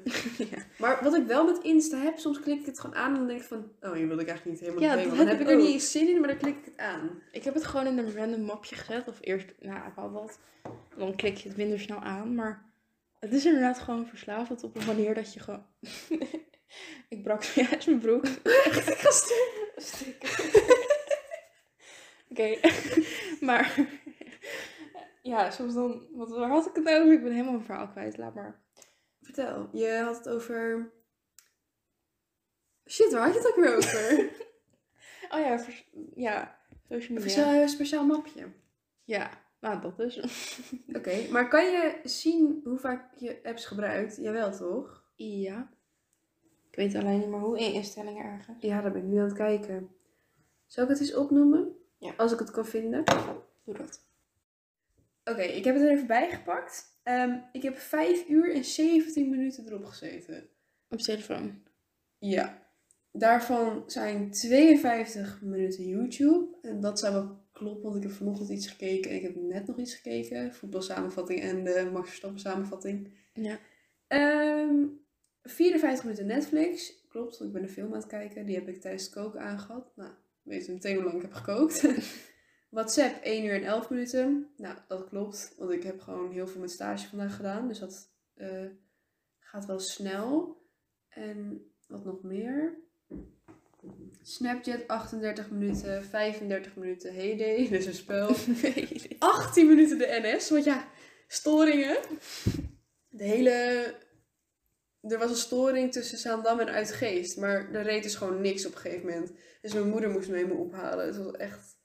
ja. 0.51 0.63
Maar 0.77 1.03
wat 1.03 1.15
ik 1.15 1.25
wel 1.25 1.45
met 1.45 1.63
Insta 1.63 1.97
heb, 1.97 2.17
soms 2.17 2.39
klik 2.39 2.59
ik 2.59 2.65
het 2.65 2.79
gewoon 2.79 2.95
aan 2.95 3.11
en 3.11 3.17
dan 3.17 3.27
denk 3.27 3.41
ik 3.41 3.47
van, 3.47 3.71
oh, 3.81 3.93
hier 3.93 4.07
wil 4.07 4.19
ik 4.19 4.27
eigenlijk 4.27 4.45
niet 4.45 4.69
helemaal 4.69 4.97
Ja, 4.97 5.05
want 5.05 5.17
Dan 5.17 5.27
heb 5.27 5.39
ik 5.39 5.49
er 5.49 5.55
niet 5.55 5.73
eens 5.73 5.91
zin 5.91 6.09
in, 6.09 6.19
maar 6.19 6.29
dan 6.29 6.37
klik 6.37 6.57
ik 6.57 6.65
het 6.65 6.77
aan. 6.77 7.21
Ik 7.31 7.43
heb 7.43 7.53
het 7.53 7.65
gewoon 7.65 7.87
in 7.87 7.97
een 7.97 8.15
random 8.15 8.41
mapje 8.41 8.75
gezet. 8.75 9.07
Of 9.07 9.17
eerst, 9.21 9.53
nou, 9.59 9.77
ik 9.87 9.93
had 9.95 10.11
wat. 10.11 10.39
Dan 10.97 11.15
klik 11.15 11.37
je 11.37 11.47
het 11.47 11.57
minder 11.57 11.79
snel 11.79 11.99
aan. 11.99 12.35
Maar 12.35 12.65
het 13.19 13.33
is 13.33 13.45
inderdaad 13.45 13.79
gewoon 13.79 14.07
verslavend 14.07 14.63
op 14.63 14.75
een 14.75 14.85
manier 14.85 15.13
dat 15.13 15.33
je 15.33 15.39
gewoon... 15.39 15.65
ik 17.09 17.23
brak 17.23 17.43
zojuist 17.43 17.87
mijn 17.87 17.99
broek. 17.99 18.25
Echt, 18.43 18.89
ik 18.93 18.97
ga 18.97 19.11
sturen. 19.11 20.77
Oké, 22.29 22.59
maar 23.39 23.75
ja, 25.29 25.49
soms 25.51 25.73
dan, 25.73 26.07
wat, 26.11 26.29
waar 26.29 26.49
had 26.49 26.65
ik 26.65 26.75
het 26.75 26.87
over? 26.87 27.13
Ik 27.13 27.21
ben 27.23 27.31
helemaal 27.31 27.51
mijn 27.53 27.65
verhaal 27.65 27.87
kwijt, 27.87 28.17
laat 28.17 28.33
maar. 28.35 28.61
Vertel, 29.21 29.69
je 29.71 30.01
had 30.03 30.17
het 30.17 30.29
over... 30.29 30.91
Shit, 32.85 33.11
waar 33.13 33.25
had 33.25 33.33
je 33.33 33.39
het 33.39 33.47
ook 33.47 33.55
weer 33.55 33.75
over? 33.75 34.29
Oh 35.31 35.39
ja, 35.39 35.59
vers- 35.59 35.89
ja, 36.15 36.59
social 36.87 37.13
media. 37.13 37.19
speciaal, 37.29 37.53
een 37.61 37.69
speciaal 37.69 38.05
mapje. 38.05 38.47
Ja, 39.03 39.29
nou 39.59 39.81
dat 39.81 39.97
dus. 39.97 40.19
Oké, 40.97 41.27
maar 41.31 41.47
kan 41.47 41.65
je 41.65 41.99
zien 42.03 42.61
hoe 42.63 42.77
vaak 42.77 43.13
je 43.15 43.39
apps 43.43 43.65
gebruikt? 43.65 44.15
Jawel, 44.15 44.51
toch? 44.51 45.03
Ja. 45.15 45.69
Ik 46.69 46.75
weet 46.75 46.95
alleen 46.95 47.19
niet 47.19 47.27
meer 47.27 47.39
hoe 47.39 47.59
in 47.59 47.73
instellingen 47.73 48.25
ergens. 48.25 48.57
Ja, 48.59 48.81
daar 48.81 48.91
ben 48.91 49.01
ik 49.01 49.07
nu 49.07 49.17
aan 49.17 49.23
het 49.25 49.33
kijken. 49.33 49.95
Zal 50.65 50.83
ik 50.83 50.89
het 50.89 50.99
eens 50.99 51.15
opnoemen? 51.15 51.75
Ja. 51.97 52.13
Als 52.17 52.31
ik 52.31 52.39
het 52.39 52.51
kan 52.51 52.65
vinden. 52.65 53.03
Doe 53.63 53.77
dat. 53.77 54.07
Oké, 55.29 55.41
ik 55.41 55.63
heb 55.63 55.75
het 55.75 55.83
er 55.83 55.91
even 55.91 56.07
bijgepakt. 56.07 56.99
Ehm, 57.03 57.37
ik 57.51 57.61
heb 57.61 57.77
5 57.77 58.27
uur 58.27 58.53
en 58.53 58.63
17 58.63 59.29
minuten 59.29 59.67
erop 59.67 59.85
gezeten. 59.85 60.49
Op 60.89 60.99
telefoon. 60.99 61.63
Ja. 62.19 62.67
Daarvan 63.11 63.83
zijn 63.87 64.31
52 64.31 65.41
minuten 65.41 65.87
YouTube. 65.87 66.57
En 66.61 66.79
dat 66.79 66.99
zou 66.99 67.13
wel 67.13 67.37
kloppen, 67.51 67.83
want 67.83 67.95
ik 67.95 68.03
heb 68.03 68.11
vanochtend 68.11 68.49
iets 68.49 68.67
gekeken 68.67 69.11
en 69.11 69.17
ik 69.17 69.23
heb 69.23 69.35
net 69.35 69.67
nog 69.67 69.77
iets 69.79 69.95
gekeken. 69.95 70.53
Voetbalsamenvatting 70.53 71.41
en 71.41 71.63
de 71.63 71.89
Max 71.93 72.07
Verstappen 72.07 72.39
samenvatting. 72.39 73.13
Ja. 73.33 73.59
Ehm 74.07 74.85
54 75.43 76.03
minuten 76.03 76.25
Netflix. 76.25 77.03
Klopt, 77.09 77.37
want 77.37 77.49
ik 77.49 77.55
ben 77.55 77.63
een 77.63 77.73
film 77.73 77.93
aan 77.93 77.99
het 77.99 78.07
kijken. 78.07 78.45
Die 78.45 78.55
heb 78.55 78.67
ik 78.67 78.81
tijdens 78.81 79.03
het 79.03 79.13
koken 79.13 79.41
aangehad. 79.41 79.91
Nou, 79.95 80.11
weet 80.41 80.65
je 80.65 80.71
meteen 80.71 80.95
hoe 80.95 81.03
lang 81.03 81.15
ik 81.15 81.21
heb 81.21 81.33
gekookt. 81.33 81.81
WhatsApp 82.69 83.23
1 83.23 83.45
uur 83.45 83.53
en 83.53 83.63
11 83.63 83.89
minuten. 83.89 84.53
Nou, 84.57 84.77
dat 84.87 85.09
klopt. 85.09 85.53
Want 85.57 85.71
ik 85.71 85.83
heb 85.83 86.01
gewoon 86.01 86.31
heel 86.31 86.47
veel 86.47 86.61
met 86.61 86.71
stage 86.71 87.07
vandaag 87.07 87.35
gedaan. 87.35 87.67
Dus 87.67 87.79
dat 87.79 88.11
eh, 88.33 88.65
gaat 89.39 89.65
wel 89.65 89.79
snel. 89.79 90.61
En 91.09 91.71
wat 91.87 92.05
nog 92.05 92.23
meer? 92.23 92.77
Snapchat 94.21 94.87
38 94.87 95.49
minuten, 95.49 96.03
35 96.03 96.75
minuten 96.75 97.13
Heyday, 97.13 97.67
dus 97.69 97.85
een 97.91 97.93
spel. 97.93 98.35
18 99.19 99.67
minuten 99.67 99.97
de 99.97 100.19
NS, 100.21 100.49
want 100.49 100.63
ja, 100.63 100.87
storingen. 101.27 101.97
De 103.09 103.23
hele... 103.23 103.95
Er 105.01 105.17
was 105.17 105.29
een 105.29 105.35
storing 105.35 105.91
tussen 105.91 106.17
Zaandam 106.17 106.59
en 106.59 106.69
Uitgeest, 106.69 107.37
maar 107.37 107.73
er 107.73 107.83
reed 107.83 108.03
dus 108.03 108.15
gewoon 108.15 108.41
niks 108.41 108.65
op 108.65 108.71
een 108.71 108.79
gegeven 108.79 109.09
moment. 109.09 109.31
Dus 109.61 109.73
mijn 109.73 109.89
moeder 109.89 110.09
moest 110.09 110.29
me 110.29 110.45
me 110.45 110.53
ophalen. 110.53 111.05
Het 111.05 111.17
was 111.17 111.33
echt... 111.33 111.78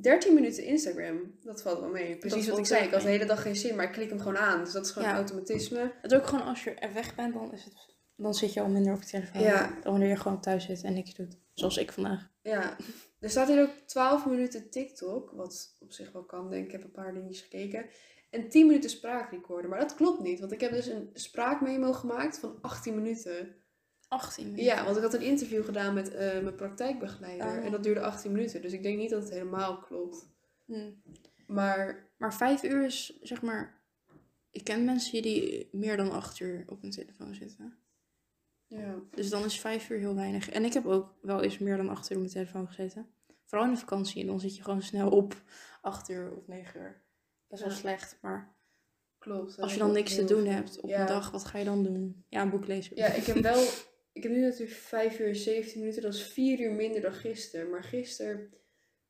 13 0.00 0.34
minuten 0.34 0.64
Instagram, 0.64 1.34
dat 1.42 1.62
valt 1.62 1.80
wel 1.80 1.88
mee. 1.88 2.16
Precies 2.16 2.48
wat 2.48 2.58
ik 2.58 2.66
zei, 2.66 2.84
ik 2.84 2.90
had 2.92 3.02
de 3.02 3.08
hele 3.08 3.24
dag 3.24 3.42
geen 3.42 3.56
zin, 3.56 3.76
maar 3.76 3.84
ik 3.84 3.92
klik 3.92 4.08
hem 4.08 4.18
gewoon 4.18 4.38
aan. 4.38 4.64
Dus 4.64 4.72
dat 4.72 4.84
is 4.84 4.90
gewoon 4.90 5.08
Ja. 5.08 5.14
automatisme. 5.14 5.92
Het 6.00 6.12
is 6.12 6.18
ook 6.18 6.26
gewoon 6.26 6.44
als 6.44 6.64
je 6.64 6.70
er 6.74 6.92
weg 6.92 7.14
bent, 7.14 7.34
dan, 7.34 7.52
is 7.52 7.64
het, 7.64 7.74
dan 8.16 8.34
zit 8.34 8.52
je 8.52 8.60
al 8.60 8.68
minder 8.68 8.94
op 8.94 9.02
je 9.02 9.08
telefoon. 9.08 9.42
Ja. 9.42 9.66
Dan 9.82 9.92
wanneer 9.92 10.08
je 10.08 10.16
gewoon 10.16 10.40
thuis 10.40 10.64
zit 10.64 10.82
en 10.82 10.92
niks 10.94 11.14
doet. 11.14 11.36
Zoals 11.54 11.76
ik 11.76 11.92
vandaag. 11.92 12.30
Ja, 12.42 12.76
er 13.20 13.30
staat 13.30 13.48
hier 13.48 13.62
ook 13.62 13.70
12 13.86 14.26
minuten 14.26 14.70
TikTok, 14.70 15.30
wat 15.30 15.76
op 15.80 15.92
zich 15.92 16.12
wel 16.12 16.24
kan, 16.24 16.50
denk 16.50 16.60
ik. 16.62 16.66
Ik 16.66 16.72
heb 16.72 16.84
een 16.84 16.90
paar 16.90 17.12
dingetjes 17.14 17.40
gekeken. 17.40 17.86
En 18.30 18.48
10 18.48 18.66
minuten 18.66 18.90
spraakrecorder. 18.90 19.70
Maar 19.70 19.80
dat 19.80 19.94
klopt 19.94 20.20
niet, 20.20 20.40
want 20.40 20.52
ik 20.52 20.60
heb 20.60 20.72
dus 20.72 20.86
een 20.86 21.10
spraakmemo 21.14 21.92
gemaakt 21.92 22.38
van 22.38 22.58
18 22.60 22.94
minuten. 22.94 23.54
18 24.10 24.44
minuten. 24.44 24.64
Ja, 24.64 24.84
want 24.84 24.96
ik 24.96 25.02
had 25.02 25.14
een 25.14 25.20
interview 25.22 25.64
gedaan 25.64 25.94
met 25.94 26.10
eh, 26.14 26.40
mijn 26.40 26.54
praktijkbegeleider. 26.54 27.46
Oh. 27.58 27.64
En 27.64 27.70
dat 27.70 27.82
duurde 27.82 28.00
18 28.00 28.32
minuten. 28.32 28.62
Dus 28.62 28.72
ik 28.72 28.82
denk 28.82 28.98
niet 28.98 29.10
dat 29.10 29.22
het 29.22 29.32
helemaal 29.32 29.78
klopt. 29.78 30.28
Hm. 30.64 30.90
Maar 31.46 32.08
Maar 32.16 32.34
vijf 32.34 32.62
uur 32.62 32.84
is, 32.84 33.18
zeg 33.22 33.42
maar... 33.42 33.78
Ik 34.50 34.64
ken 34.64 34.84
mensen 34.84 35.22
die 35.22 35.68
meer 35.72 35.96
dan 35.96 36.10
acht 36.10 36.40
uur 36.40 36.64
op 36.66 36.80
hun 36.82 36.90
telefoon 36.90 37.34
zitten. 37.34 37.78
ja, 38.66 38.94
Dus 39.10 39.30
dan 39.30 39.44
is 39.44 39.60
vijf 39.60 39.90
uur 39.90 39.98
heel 39.98 40.14
weinig. 40.14 40.50
En 40.50 40.64
ik 40.64 40.72
heb 40.72 40.86
ook 40.86 41.14
wel 41.22 41.42
eens 41.42 41.58
meer 41.58 41.76
dan 41.76 41.88
acht 41.88 42.10
uur 42.10 42.16
op 42.16 42.22
mijn 42.22 42.34
telefoon 42.34 42.66
gezeten. 42.66 43.06
Vooral 43.44 43.66
in 43.68 43.74
de 43.74 43.80
vakantie. 43.80 44.26
Dan 44.26 44.40
zit 44.40 44.56
je 44.56 44.62
gewoon 44.62 44.82
snel 44.82 45.10
op 45.10 45.34
acht 45.82 46.08
uur 46.08 46.32
of 46.36 46.46
negen 46.46 46.80
uur. 46.80 47.02
Best 47.48 47.62
wel 47.62 47.70
Ja. 47.72 47.76
slecht. 47.78 48.18
Maar 48.22 48.54
klopt. 49.18 49.50
Dat 49.50 49.60
als 49.60 49.72
je 49.72 49.78
dan 49.78 49.88
ik 49.88 49.94
niks 49.94 50.14
te 50.14 50.24
doen 50.24 50.46
hebt 50.46 50.80
op 50.80 50.88
Ja. 50.88 51.00
een 51.00 51.06
dag, 51.06 51.30
wat 51.30 51.44
ga 51.44 51.58
je 51.58 51.64
dan 51.64 51.82
doen? 51.82 52.24
Ja, 52.28 52.42
een 52.42 52.50
boek 52.50 52.66
lezen. 52.66 52.96
Ja, 52.96 53.06
ik 53.06 53.24
heb 53.24 53.36
wel... 53.36 53.66
Ik 54.20 54.26
heb 54.26 54.34
nu 54.34 54.40
natuurlijk 54.40 54.78
5 54.78 55.18
uur 55.18 55.28
en 55.28 55.36
17 55.36 55.80
minuten. 55.80 56.02
Dat 56.02 56.14
is 56.14 56.22
4 56.22 56.60
uur 56.60 56.72
minder 56.72 57.00
dan 57.00 57.12
gisteren. 57.12 57.70
Maar 57.70 57.84
gisteren... 57.84 58.52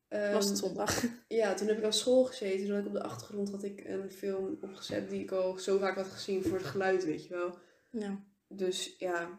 ehm, 0.09 0.33
Was 0.33 0.49
het 0.49 0.59
zondag? 0.59 1.03
Ja, 1.29 1.55
toen 1.55 1.69
heb 1.69 1.79
ik 1.79 1.85
aan 1.85 1.93
school 1.93 2.25
gezeten. 2.25 2.67
Toen 2.67 2.75
had 2.75 2.81
ik 2.81 2.87
op 2.87 2.93
de 2.93 3.03
achtergrond 3.03 3.51
had 3.51 3.63
ik 3.63 3.85
een 3.85 4.11
film 4.11 4.59
opgezet 4.61 5.11
die 5.11 5.23
ik 5.23 5.31
al 5.31 5.59
zo 5.59 5.79
vaak 5.79 5.97
had 5.97 6.07
gezien 6.07 6.43
voor 6.43 6.59
het 6.59 6.67
geluid, 6.67 7.05
weet 7.05 7.27
je 7.27 7.35
wel. 7.35 7.59
Ja. 7.91 8.25
Dus 8.49 8.97
ja, 8.99 9.39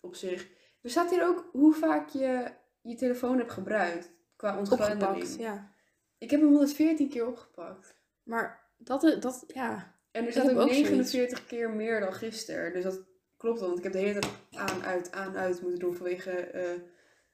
op 0.00 0.14
zich. 0.14 0.48
Er 0.82 0.90
staat 0.90 1.10
hier 1.10 1.26
ook 1.26 1.48
hoe 1.52 1.74
vaak 1.74 2.08
je 2.08 2.50
je 2.82 2.94
telefoon 2.94 3.38
hebt 3.38 3.52
gebruikt 3.52 4.10
qua 4.36 4.58
ontgrendeling. 4.58 5.38
Ja. 5.38 5.72
Ik 6.18 6.30
heb 6.30 6.40
hem 6.40 6.48
114 6.48 7.08
keer 7.08 7.26
opgepakt. 7.26 7.96
Maar 8.22 8.70
dat, 8.78 9.16
dat 9.20 9.44
ja. 9.46 9.96
En 10.10 10.26
er 10.26 10.32
staat 10.32 10.50
ook 10.50 10.58
ook 10.58 10.68
zoiets. 10.68 10.88
49 10.88 11.46
keer 11.46 11.70
meer 11.70 12.00
dan 12.00 12.12
gisteren. 12.12 12.72
Dus 12.72 12.82
dat 12.82 13.12
klopt 13.44 13.58
dat. 13.58 13.68
Want 13.68 13.78
ik 13.78 13.84
heb 13.84 13.92
de 13.92 13.98
hele 13.98 14.18
tijd 14.18 14.34
aan, 14.50 14.82
uit, 14.82 15.12
aan, 15.12 15.36
uit 15.36 15.60
moeten 15.60 15.80
doen 15.80 15.94
vanwege 15.94 16.30
eh, 16.30 16.80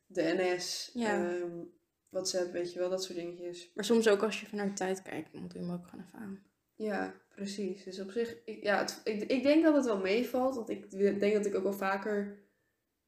de 0.06 0.22
NS. 0.22 0.90
Ja. 0.94 1.28
ehm, 1.28 1.64
WhatsApp, 2.08 2.52
weet 2.52 2.72
je 2.72 2.78
wel, 2.78 2.90
dat 2.90 3.04
soort 3.04 3.18
dingetjes. 3.18 3.70
Maar 3.74 3.84
soms 3.84 4.08
ook 4.08 4.22
als 4.22 4.40
je 4.40 4.46
naar 4.52 4.66
de 4.66 4.72
tijd 4.72 5.02
kijkt, 5.02 5.32
dan 5.32 5.48
doe 5.48 5.60
je 5.60 5.66
hem 5.66 5.74
ook 5.74 5.86
gewoon 5.86 6.04
even 6.04 6.18
aan. 6.18 6.42
Ja, 6.74 7.14
precies. 7.34 7.84
Dus 7.84 8.00
op 8.00 8.10
zich, 8.10 8.36
ik, 8.44 8.62
ja, 8.62 8.78
het, 8.78 9.00
ik, 9.04 9.22
ik 9.22 9.42
denk 9.42 9.64
dat 9.64 9.74
het 9.74 9.84
wel 9.84 10.00
meevalt. 10.00 10.54
Want 10.54 10.68
ik 10.68 10.90
denk 11.20 11.34
dat 11.34 11.46
ik 11.46 11.54
ook 11.54 11.62
wel 11.62 11.72
vaker 11.72 12.38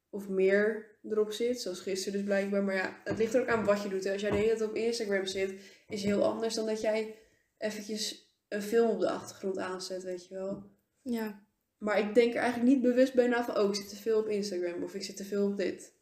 of 0.09 0.29
meer 0.29 0.97
erop 1.03 1.31
zit. 1.31 1.61
Zoals 1.61 1.79
gisteren 1.79 2.13
dus 2.13 2.27
blijkbaar. 2.27 2.63
Maar 2.63 2.75
ja, 2.75 3.01
het 3.03 3.17
ligt 3.17 3.33
er 3.33 3.41
ook 3.41 3.47
aan 3.47 3.65
wat 3.65 3.83
je 3.83 3.89
doet. 3.89 4.03
Hè. 4.03 4.11
Als 4.11 4.21
jij 4.21 4.31
de 4.31 4.37
hele 4.37 4.55
tijd 4.55 4.69
op 4.69 4.75
Instagram 4.75 5.25
zit, 5.25 5.61
is 5.87 6.03
heel 6.03 6.23
anders 6.23 6.55
dan 6.55 6.65
dat 6.65 6.81
jij 6.81 7.15
eventjes 7.57 8.33
een 8.47 8.61
film 8.61 8.89
op 8.89 8.99
de 8.99 9.09
achtergrond 9.09 9.57
aanzet, 9.57 10.03
weet 10.03 10.27
je 10.27 10.33
wel. 10.33 10.63
Ja. 11.01 11.42
Maar 11.83 11.99
ik 11.99 12.15
denk 12.15 12.33
er 12.33 12.39
eigenlijk 12.39 12.71
niet 12.71 12.81
bewust 12.81 13.13
bij 13.13 13.27
na 13.27 13.43
van, 13.43 13.57
oh, 13.57 13.69
ik 13.69 13.75
zit 13.75 13.89
te 13.89 13.95
veel 13.95 14.19
op 14.19 14.27
Instagram. 14.27 14.83
Of 14.83 14.95
ik 14.95 15.03
zit 15.03 15.17
te 15.17 15.23
veel 15.23 15.47
op 15.47 15.57
dit. 15.57 15.93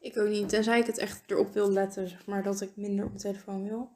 Ik 0.00 0.18
ook 0.18 0.28
niet. 0.28 0.48
Tenzij 0.48 0.80
ik 0.80 0.86
het 0.86 0.98
echt 0.98 1.30
erop 1.30 1.52
wil 1.52 1.72
letten, 1.72 2.08
zeg 2.08 2.26
maar, 2.26 2.42
dat 2.42 2.60
ik 2.60 2.76
minder 2.76 3.04
op 3.04 3.10
mijn 3.10 3.22
telefoon 3.22 3.64
wil. 3.64 3.90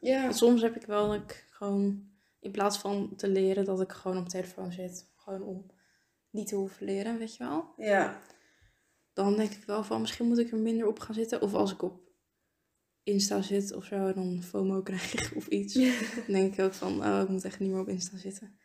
Ja. 0.00 0.22
Want 0.22 0.36
soms 0.36 0.62
heb 0.62 0.76
ik 0.76 0.86
wel 0.86 1.08
dat 1.08 1.20
ik 1.20 1.46
gewoon, 1.50 2.10
in 2.40 2.50
plaats 2.50 2.78
van 2.78 3.16
te 3.16 3.28
leren, 3.28 3.64
dat 3.64 3.80
ik 3.80 3.92
gewoon 3.92 4.16
op 4.16 4.22
mijn 4.22 4.42
telefoon 4.44 4.72
zit. 4.72 5.10
Gewoon 5.14 5.42
om 5.42 5.66
niet 6.30 6.48
te 6.48 6.54
hoeven 6.54 6.86
leren, 6.86 7.18
weet 7.18 7.36
je 7.36 7.44
wel. 7.44 7.72
Ja. 7.76 8.20
Dan 9.12 9.36
denk 9.36 9.50
ik 9.52 9.64
wel 9.64 9.84
van, 9.84 10.00
misschien 10.00 10.26
moet 10.26 10.38
ik 10.38 10.50
er 10.50 10.58
minder 10.58 10.86
op 10.86 10.98
gaan 10.98 11.14
zitten. 11.14 11.42
Of 11.42 11.54
als 11.54 11.72
ik 11.72 11.82
op 11.82 12.00
Insta 13.02 13.42
zit 13.42 13.72
of 13.72 13.84
zo, 13.84 14.12
dan 14.12 14.42
FOMO 14.42 14.82
krijg 14.82 15.34
of 15.36 15.46
iets. 15.46 15.74
Dan 15.74 16.24
denk 16.26 16.52
ik 16.52 16.64
ook 16.64 16.74
van, 16.74 17.04
oh, 17.04 17.20
ik 17.22 17.28
moet 17.28 17.44
echt 17.44 17.60
niet 17.60 17.70
meer 17.70 17.80
op 17.80 17.88
Insta 17.88 18.16
zitten. 18.16 18.58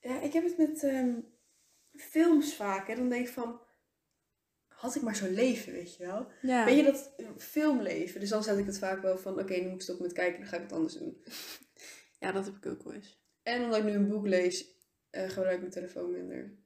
Ja, 0.00 0.20
ik 0.20 0.32
heb 0.32 0.44
het 0.44 0.58
met 0.58 0.82
ehm, 0.84 1.14
films 2.00 2.54
vaak. 2.54 2.86
Hè. 2.86 2.94
Dan 2.94 3.08
denk 3.08 3.26
ik 3.26 3.32
van, 3.32 3.60
had 4.68 4.94
ik 4.94 5.02
maar 5.02 5.16
zo'n 5.16 5.34
leven, 5.34 5.72
weet 5.72 5.96
je 5.96 6.06
wel. 6.06 6.26
Ja. 6.42 6.64
Weet 6.64 6.76
je 6.76 6.82
dat 6.82 7.14
eh, 7.16 7.26
filmleven? 7.36 8.20
Dus 8.20 8.28
dan 8.28 8.42
zet 8.42 8.58
ik 8.58 8.66
het 8.66 8.78
vaak 8.78 9.02
wel 9.02 9.18
van, 9.18 9.38
oké, 9.38 9.54
nu 9.54 9.64
moet 9.64 9.74
ik 9.74 9.80
stoppen 9.80 10.04
met 10.06 10.14
kijken, 10.14 10.40
dan 10.40 10.48
ga 10.48 10.56
ik 10.56 10.62
het 10.62 10.72
anders 10.72 10.94
doen. 10.94 11.24
ja, 12.18 12.32
dat 12.32 12.44
heb 12.44 12.56
ik 12.56 12.66
ook 12.66 12.82
wel 12.82 12.92
eens. 12.92 13.18
En 13.42 13.62
omdat 13.62 13.78
ik 13.78 13.84
nu 13.84 13.92
een 13.92 14.08
boek 14.08 14.26
lees, 14.26 14.66
eh, 15.10 15.28
gebruik 15.28 15.54
ik 15.54 15.60
mijn 15.60 15.72
telefoon 15.72 16.10
minder. 16.10 16.58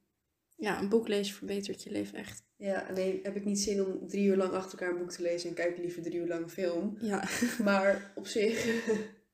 Ja, 0.57 0.79
een 0.79 0.89
boek 0.89 1.07
lezen 1.07 1.35
verbetert 1.35 1.83
je 1.83 1.91
leven 1.91 2.17
echt. 2.17 2.43
Ja, 2.57 2.85
alleen 2.89 3.19
heb 3.23 3.35
ik 3.35 3.45
niet 3.45 3.59
zin 3.59 3.85
om 3.85 4.07
drie 4.07 4.25
uur 4.25 4.35
lang 4.35 4.53
achter 4.53 4.79
elkaar 4.79 4.95
een 4.95 5.01
boek 5.01 5.11
te 5.11 5.21
lezen 5.21 5.49
en 5.49 5.55
kijk 5.55 5.77
liever 5.77 6.01
drie 6.01 6.19
uur 6.19 6.27
lang 6.27 6.43
een 6.43 6.49
film. 6.49 6.97
Ja. 6.99 7.23
Maar 7.63 8.11
op 8.15 8.27
zich, 8.27 8.65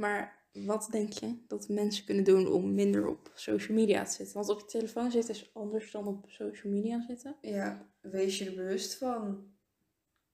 Maar 0.00 0.39
wat 0.52 0.88
denk 0.90 1.12
je 1.12 1.36
dat 1.46 1.68
mensen 1.68 2.04
kunnen 2.04 2.24
doen 2.24 2.46
om 2.46 2.74
minder 2.74 3.06
op 3.06 3.30
social 3.34 3.76
media 3.76 4.04
te 4.04 4.12
zitten? 4.12 4.34
Want 4.34 4.48
op 4.48 4.60
je 4.60 4.66
telefoon 4.66 5.10
zitten 5.10 5.34
is 5.34 5.50
anders 5.52 5.90
dan 5.90 6.06
op 6.06 6.24
social 6.28 6.72
media 6.72 7.04
zitten. 7.06 7.36
ja, 7.40 7.88
wees 8.00 8.38
je 8.38 8.44
er 8.44 8.54
bewust 8.54 8.94
van. 8.94 9.48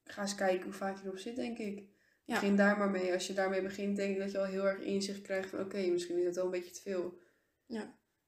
Ga 0.04 0.22
eens 0.22 0.34
kijken 0.34 0.64
hoe 0.64 0.72
vaak 0.72 0.96
je 0.96 1.04
erop 1.04 1.18
zit, 1.18 1.36
denk 1.36 1.58
ik. 1.58 1.88
Ja. 2.24 2.34
Begin 2.34 2.56
daar 2.56 2.78
maar 2.78 2.90
mee. 2.90 3.12
Als 3.12 3.26
je 3.26 3.32
daarmee 3.32 3.62
begint, 3.62 3.96
denk 3.96 4.14
ik 4.14 4.22
dat 4.22 4.32
je 4.32 4.38
al 4.38 4.44
heel 4.44 4.66
erg 4.66 4.80
inzicht 4.80 5.22
krijgt 5.22 5.50
van, 5.50 5.60
oké, 5.60 5.86
misschien 5.86 6.18
is 6.18 6.24
het 6.24 6.34
wel 6.34 6.44
een 6.44 6.50
beetje 6.50 6.72
te 6.74 6.80
veel. 6.80 7.18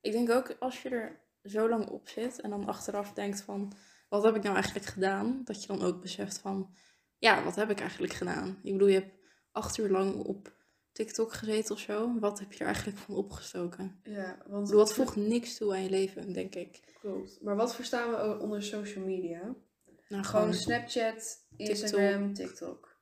Ik 0.00 0.12
denk 0.12 0.30
ook 0.30 0.56
als 0.58 0.82
je 0.82 0.88
er 0.88 1.20
zo 1.42 1.68
lang 1.68 1.88
op 1.88 2.08
zit 2.08 2.40
en 2.40 2.50
dan 2.50 2.66
achteraf 2.66 3.12
denkt 3.12 3.40
van, 3.40 3.72
wat 4.08 4.22
heb 4.22 4.34
ik 4.34 4.42
nou 4.42 4.54
eigenlijk 4.54 4.86
gedaan? 4.86 5.40
Dat 5.44 5.60
je 5.60 5.66
dan 5.66 5.82
ook 5.82 6.00
beseft 6.00 6.38
van, 6.38 6.74
ja, 7.18 7.44
wat 7.44 7.54
heb 7.56 7.70
ik 7.70 7.80
eigenlijk 7.80 8.12
gedaan? 8.12 8.58
Ik 8.62 8.72
bedoel, 8.72 8.88
je 8.88 9.00
hebt 9.00 9.14
acht 9.52 9.78
uur 9.78 9.88
lang 9.88 10.14
op 10.14 10.56
TikTok 10.98 11.32
gezeten 11.32 11.74
of 11.74 11.80
zo. 11.80 12.18
Wat 12.18 12.38
heb 12.38 12.52
je 12.52 12.58
er 12.58 12.66
eigenlijk 12.66 12.98
van 12.98 13.14
opgestoken? 13.14 14.00
Ja, 14.02 14.38
want 14.46 14.68
dat 14.68 14.94
voegt 14.94 15.16
niks 15.16 15.56
toe 15.56 15.72
aan 15.72 15.82
je 15.82 15.90
leven, 15.90 16.32
denk 16.32 16.54
ik. 16.54 16.80
Klopt. 17.00 17.42
Maar 17.42 17.56
wat 17.56 17.74
verstaan 17.74 18.10
we 18.10 18.38
onder 18.42 18.62
social 18.62 19.04
media? 19.04 19.54
Nou, 20.08 20.24
Gewoon 20.24 20.54
Snapchat, 20.54 21.46
Instagram, 21.56 22.34
TikTok. 22.34 22.96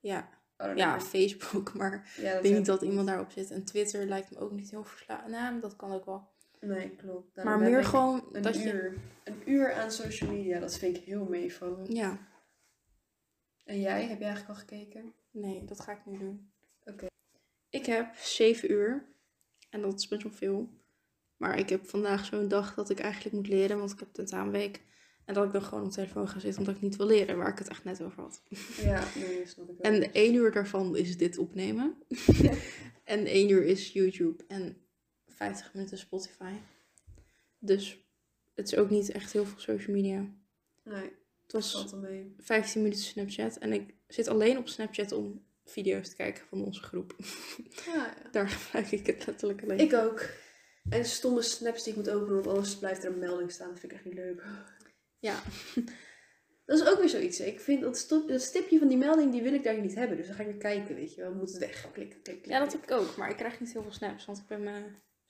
Ja, 0.00 0.36
Oh, 0.56 0.76
ja, 0.76 0.94
ik- 0.94 1.00
Facebook, 1.00 1.74
maar 1.74 2.12
ja, 2.20 2.32
ik 2.32 2.42
weet 2.42 2.56
niet 2.56 2.66
dat 2.66 2.82
iemand 2.82 3.06
daarop 3.06 3.30
zit. 3.30 3.50
En 3.50 3.64
Twitter 3.64 4.06
lijkt 4.06 4.30
me 4.30 4.38
ook 4.38 4.52
niet 4.52 4.70
heel 4.70 4.84
verslaafd. 4.84 5.28
Nou, 5.28 5.60
dat 5.60 5.76
kan 5.76 5.92
ook 5.92 6.04
wel. 6.04 6.28
Nee, 6.60 6.96
klopt. 6.96 7.34
Nou, 7.34 7.48
maar 7.48 7.58
meer 7.58 7.84
gewoon 7.84 8.28
een 8.32 8.42
dat 8.42 8.54
je... 8.62 8.72
uur. 8.72 8.98
Een 9.24 9.42
uur 9.50 9.72
aan 9.72 9.90
social 9.92 10.30
media, 10.30 10.58
dat 10.60 10.76
vind 10.78 10.96
ik 10.96 11.04
heel 11.04 11.24
meevallen. 11.24 11.94
Ja, 11.94 12.18
En 13.64 13.80
jij, 13.80 14.00
heb 14.06 14.18
jij 14.18 14.28
eigenlijk 14.28 14.48
al 14.48 14.66
gekeken? 14.66 15.14
nee, 15.30 15.64
dat 15.64 15.80
ga 15.80 15.92
ik 15.92 16.06
nu 16.06 16.18
doen. 16.18 16.52
Ik 17.70 17.86
heb 17.86 18.16
zeven 18.16 18.72
uur. 18.72 19.06
En 19.70 19.80
dat 19.80 19.98
is 19.98 20.08
best 20.08 20.22
wel 20.22 20.32
veel. 20.32 20.68
Maar 21.36 21.58
ik 21.58 21.68
heb 21.68 21.88
vandaag 21.88 22.24
zo'n 22.24 22.48
dag 22.48 22.74
dat 22.74 22.90
ik 22.90 22.98
eigenlijk 22.98 23.34
moet 23.34 23.48
leren, 23.48 23.78
want 23.78 23.92
ik 23.92 23.98
heb 23.98 24.12
tentamenweek. 24.12 24.82
En 25.24 25.34
dat 25.34 25.44
ik 25.44 25.52
dan 25.52 25.62
gewoon 25.62 25.82
op 25.84 25.88
de 25.88 25.94
telefoon 25.94 26.28
ga 26.28 26.38
zitten 26.38 26.58
omdat 26.58 26.74
ik 26.74 26.80
niet 26.80 26.96
wil 26.96 27.06
leren, 27.06 27.36
waar 27.36 27.48
ik 27.48 27.58
het 27.58 27.68
echt 27.68 27.84
net 27.84 28.02
over 28.02 28.22
had. 28.22 28.42
Ja, 28.82 29.04
nee, 29.16 29.46
snap 29.46 29.70
ik 29.70 29.76
wel. 29.78 29.92
En 29.92 30.12
één 30.12 30.34
uur 30.34 30.52
daarvan 30.52 30.96
is 30.96 31.16
dit 31.16 31.38
opnemen. 31.38 31.94
en 33.04 33.26
één 33.26 33.48
uur 33.48 33.64
is 33.64 33.92
YouTube. 33.92 34.44
En 34.46 34.76
50 35.26 35.74
minuten 35.74 35.98
Spotify. 35.98 36.52
Dus 37.58 37.98
het 38.54 38.66
is 38.72 38.78
ook 38.78 38.90
niet 38.90 39.10
echt 39.10 39.32
heel 39.32 39.46
veel 39.46 39.60
social 39.60 39.96
media. 39.96 40.26
Nee, 40.84 41.10
Het 41.42 41.52
was 41.52 41.72
valt 41.72 41.92
er 41.92 41.98
mee. 41.98 42.34
15 42.38 42.82
minuten 42.82 43.04
Snapchat. 43.04 43.58
En 43.58 43.72
ik 43.72 43.94
zit 44.06 44.28
alleen 44.28 44.58
op 44.58 44.68
Snapchat 44.68 45.12
om 45.12 45.44
video's 45.70 46.08
te 46.08 46.16
kijken 46.16 46.44
van 46.48 46.64
onze 46.64 46.82
groep. 46.82 47.14
Ja, 47.86 47.94
ja. 47.94 48.30
Daar 48.30 48.48
gebruik 48.48 48.90
ik 48.90 49.06
het 49.06 49.26
letterlijk 49.26 49.62
alleen. 49.62 49.78
Ik 49.78 49.94
ook. 49.94 50.22
En 50.90 51.04
stomme 51.04 51.42
snaps 51.42 51.82
die 51.82 51.92
ik 51.92 51.98
moet 51.98 52.10
openen, 52.10 52.34
want 52.34 52.46
anders 52.46 52.76
blijft 52.78 53.04
er 53.04 53.12
een 53.12 53.18
melding 53.18 53.52
staan. 53.52 53.68
Dat 53.68 53.80
vind 53.80 53.92
ik 53.92 53.98
echt 53.98 54.06
niet 54.06 54.14
leuk. 54.14 54.42
Ja. 55.18 55.34
Dat 56.66 56.80
is 56.80 56.86
ook 56.86 56.98
weer 56.98 57.08
zoiets. 57.08 57.38
hè. 57.38 57.44
Ik 57.44 57.60
vind 57.60 57.80
dat, 57.80 57.98
stop, 57.98 58.28
dat 58.28 58.40
stipje 58.42 58.78
van 58.78 58.88
die 58.88 58.96
melding, 58.96 59.32
die 59.32 59.42
wil 59.42 59.52
ik 59.52 59.62
daar 59.64 59.80
niet 59.80 59.94
hebben. 59.94 60.16
Dus 60.16 60.26
dan 60.26 60.34
ga 60.34 60.42
ik 60.42 60.48
weer 60.48 60.56
kijken, 60.58 60.94
weet 60.94 61.14
je 61.14 61.20
wel. 61.20 61.32
Moet 61.34 61.48
het 61.48 61.58
weg. 61.58 61.90
Klik, 61.92 62.10
klik, 62.10 62.22
klik. 62.22 62.46
Ja, 62.46 62.58
dat 62.58 62.72
heb 62.72 62.82
ik 62.82 62.90
ook. 62.90 63.16
Maar 63.16 63.30
ik 63.30 63.36
krijg 63.36 63.60
niet 63.60 63.72
heel 63.72 63.82
veel 63.82 63.92
snaps, 63.92 64.24
want 64.24 64.38
ik 64.38 64.46
ben 64.46 64.62
me. 64.62 64.80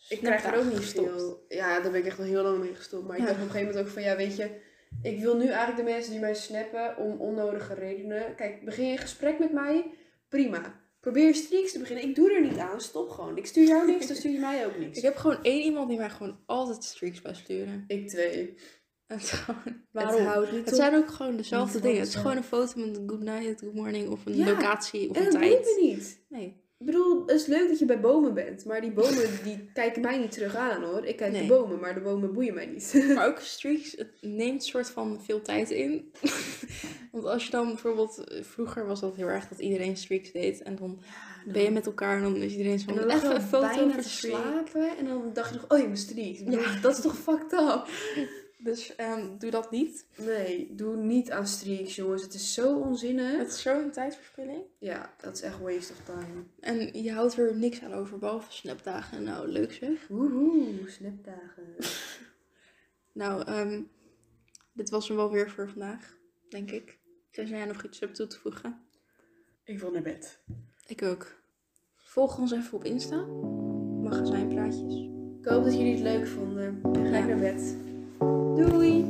Ik 0.09 0.19
krijg 0.19 0.45
er 0.45 0.57
ook 0.57 0.65
niet 0.73 0.85
veel. 0.85 1.45
Ja, 1.49 1.81
daar 1.81 1.91
ben 1.91 2.01
ik 2.01 2.07
echt 2.07 2.19
al 2.19 2.25
heel 2.25 2.43
lang 2.43 2.59
mee 2.59 2.75
gestopt. 2.75 3.07
Maar 3.07 3.17
ik 3.17 3.23
Ja. 3.23 3.29
dacht 3.29 3.39
op 3.39 3.45
een 3.45 3.51
gegeven 3.51 3.73
moment 3.75 3.87
ook 3.87 3.93
van, 3.93 4.03
ja, 4.03 4.17
weet 4.17 4.37
je... 4.37 4.61
Ik 5.03 5.21
wil 5.21 5.37
nu 5.37 5.47
eigenlijk 5.47 5.77
de 5.77 5.93
mensen 5.93 6.11
die 6.11 6.21
mij 6.21 6.35
snappen 6.35 6.97
om 6.97 7.21
onnodige 7.21 7.75
redenen... 7.75 8.35
Kijk, 8.35 8.65
begin 8.65 8.87
je 8.87 8.93
een 8.93 8.99
gesprek 8.99 9.39
met 9.39 9.53
mij, 9.53 9.91
prima. 10.29 10.87
Probeer 11.01 11.35
streaks 11.35 11.73
te 11.73 11.79
beginnen. 11.79 12.05
Ik 12.09 12.15
doe 12.15 12.33
er 12.33 12.41
niet 12.41 12.59
aan, 12.59 12.81
stop 12.81 13.09
gewoon. 13.11 13.37
Ik 13.37 13.47
stuur 13.47 13.67
jou 13.67 13.87
niks, 13.87 14.07
dan 14.07 14.17
stuur 14.17 14.33
je 14.33 14.39
mij 14.39 14.67
ook 14.67 14.79
niks. 14.79 14.97
Ik 14.99 15.05
heb 15.05 15.17
gewoon 15.17 15.43
één 15.43 15.63
iemand 15.63 15.89
die 15.89 15.99
mij 15.99 16.11
gewoon 16.11 16.39
altijd 16.47 16.85
streaks 16.85 17.23
bij 17.23 17.35
sturen. 17.35 17.85
Ik 17.87 18.09
twee. 18.09 18.55
En 19.07 19.19
het 19.19 19.29
gewoon. 19.31 19.63
Het 19.65 19.77
Waarom? 19.93 20.25
houdt 20.27 20.51
niet 20.53 20.61
Het 20.61 20.69
op. 20.69 20.75
zijn 20.75 20.95
ook 20.95 21.09
gewoon 21.11 21.37
dezelfde 21.37 21.75
Niet 21.75 21.83
dingen. 21.83 21.99
Het 22.01 22.09
is 22.09 22.15
gewoon 22.15 22.37
een 22.37 22.43
foto 22.45 22.81
met 22.81 22.97
een 22.97 23.09
good 23.09 23.23
night, 23.23 23.61
good 23.61 23.75
morning 23.75 24.09
of 24.09 24.27
een 24.27 24.37
Ja, 24.37 24.47
locatie 24.47 25.11
of 25.11 25.17
En 25.17 25.25
een 25.27 25.31
dat 25.33 25.41
tijd. 25.41 25.53
boeit 25.63 25.77
me 25.77 25.83
niet. 25.87 26.21
Nee. 26.29 26.67
Ik 26.79 26.87
bedoel, 26.87 27.21
het 27.21 27.31
is 27.41 27.47
leuk 27.47 27.69
dat 27.69 27.79
je 27.79 27.85
bij 27.85 28.01
bomen 28.01 28.35
bent. 28.35 28.65
Maar 28.65 28.81
die 28.81 28.93
bomen 28.93 29.29
die 29.45 29.71
kijken 29.73 30.03
mij 30.03 30.19
niet 30.19 30.31
terug 30.33 30.55
aan 30.57 30.83
hoor. 30.83 31.05
Ik 31.05 31.17
kijk 31.17 31.33
Nee. 31.33 31.41
de 31.43 31.49
bomen, 31.49 31.81
maar 31.81 31.95
de 31.95 32.01
bomen 32.01 32.33
boeien 32.33 32.55
mij 32.55 32.67
niet. 32.67 32.95
Maar 33.15 33.27
ook 33.27 33.39
streaks, 33.39 33.93
het 33.97 34.11
neemt 34.21 34.65
soort 34.65 34.91
van 34.91 35.21
veel 35.25 35.43
tijd 35.43 35.71
in. 35.71 36.13
Want 37.13 37.25
als 37.25 37.45
je 37.45 37.51
dan 37.51 37.67
bijvoorbeeld, 37.67 38.25
eh, 38.25 38.43
vroeger 38.43 38.87
was 38.87 39.01
dat 39.01 39.17
heel 39.17 39.27
erg 39.27 39.49
dat 39.49 39.59
iedereen 39.59 39.97
streaks 39.97 40.33
deed. 40.33 40.63
En 40.63 40.77
dan 40.77 41.01
ben 41.47 41.63
je 41.63 41.71
met 41.71 41.87
elkaar 41.87 42.17
en 42.17 42.23
dan 42.23 42.37
is 42.37 42.53
iedereen 42.53 42.79
zo 42.79 42.95
dan 42.95 43.11
even 43.11 43.35
een 43.35 43.41
foto 43.41 43.89
voor 43.89 44.03
slapen. 44.03 44.97
En 44.99 45.07
dan 45.07 45.31
dacht 45.33 45.49
je 45.49 45.55
nog, 45.55 45.65
oh 45.69 45.79
je 45.79 45.85
bent 45.85 45.99
streaks. 45.99 46.39
Ja. 46.39 46.81
Dat 46.81 46.97
is 46.97 47.03
toch 47.03 47.19
fucked 47.19 47.53
up? 47.53 47.87
Dus 48.61 48.97
ehm, 48.97 49.39
doe 49.39 49.51
dat 49.51 49.71
niet. 49.71 50.07
Nee, 50.17 50.75
doe 50.75 50.97
niet 50.97 51.31
aan 51.31 51.47
streaks 51.47 51.97
jongens. 51.97 52.23
Het 52.23 52.35
is 52.35 52.55
zo 52.55 52.79
onzinnig. 52.79 53.39
Het 53.39 53.49
is 53.49 53.63
zo'n 53.63 53.91
tijdverspilling. 53.91 54.63
Ja, 54.79 55.15
dat 55.21 55.35
is 55.35 55.43
echt 55.43 55.59
waste 55.59 55.93
of 55.93 56.01
time. 56.05 56.45
En 56.61 57.03
je 57.03 57.13
houdt 57.13 57.37
er 57.37 57.57
niks 57.57 57.83
aan 57.83 57.93
over, 57.93 58.19
behalve 58.19 58.53
snapdagen. 58.53 59.23
Nou, 59.23 59.49
leuk 59.49 59.73
zeg. 59.73 60.09
Woehoe, 60.09 60.75
snapdagen. 60.87 61.77
Nou, 63.13 63.45
ehm, 63.45 63.83
dit 64.73 64.91
was 64.91 65.09
hem 65.09 65.17
wel 65.17 65.31
weer 65.31 65.51
voor 65.51 65.69
vandaag, 65.69 66.17
denk 66.49 66.71
ik. 66.71 66.98
Tenzij 67.39 67.57
jij 67.59 67.67
nog 67.67 67.83
iets 67.83 68.01
hebt 68.01 68.15
toe 68.15 68.27
te 68.27 68.39
voegen. 68.39 68.79
Ik 69.65 69.79
wil 69.79 69.91
naar 69.91 70.03
bed. 70.03 70.39
Ik 70.87 71.03
ook. 71.03 71.35
Volg 71.97 72.39
ons 72.39 72.53
even 72.53 72.73
op 72.79 72.85
Insta. 72.85 73.27
Magazijnpraatjes. 74.03 74.95
Ik 75.41 75.45
hoop 75.45 75.65
dat 75.65 75.73
jullie 75.75 75.93
het 75.93 76.01
leuk 76.01 76.27
vonden. 76.27 76.83
Dan 76.83 77.07
ga 77.07 77.17
ik 77.19 77.27
Ja. 77.29 77.35
naar 77.35 77.39
bed. 77.39 77.77
Doei! 78.57 79.05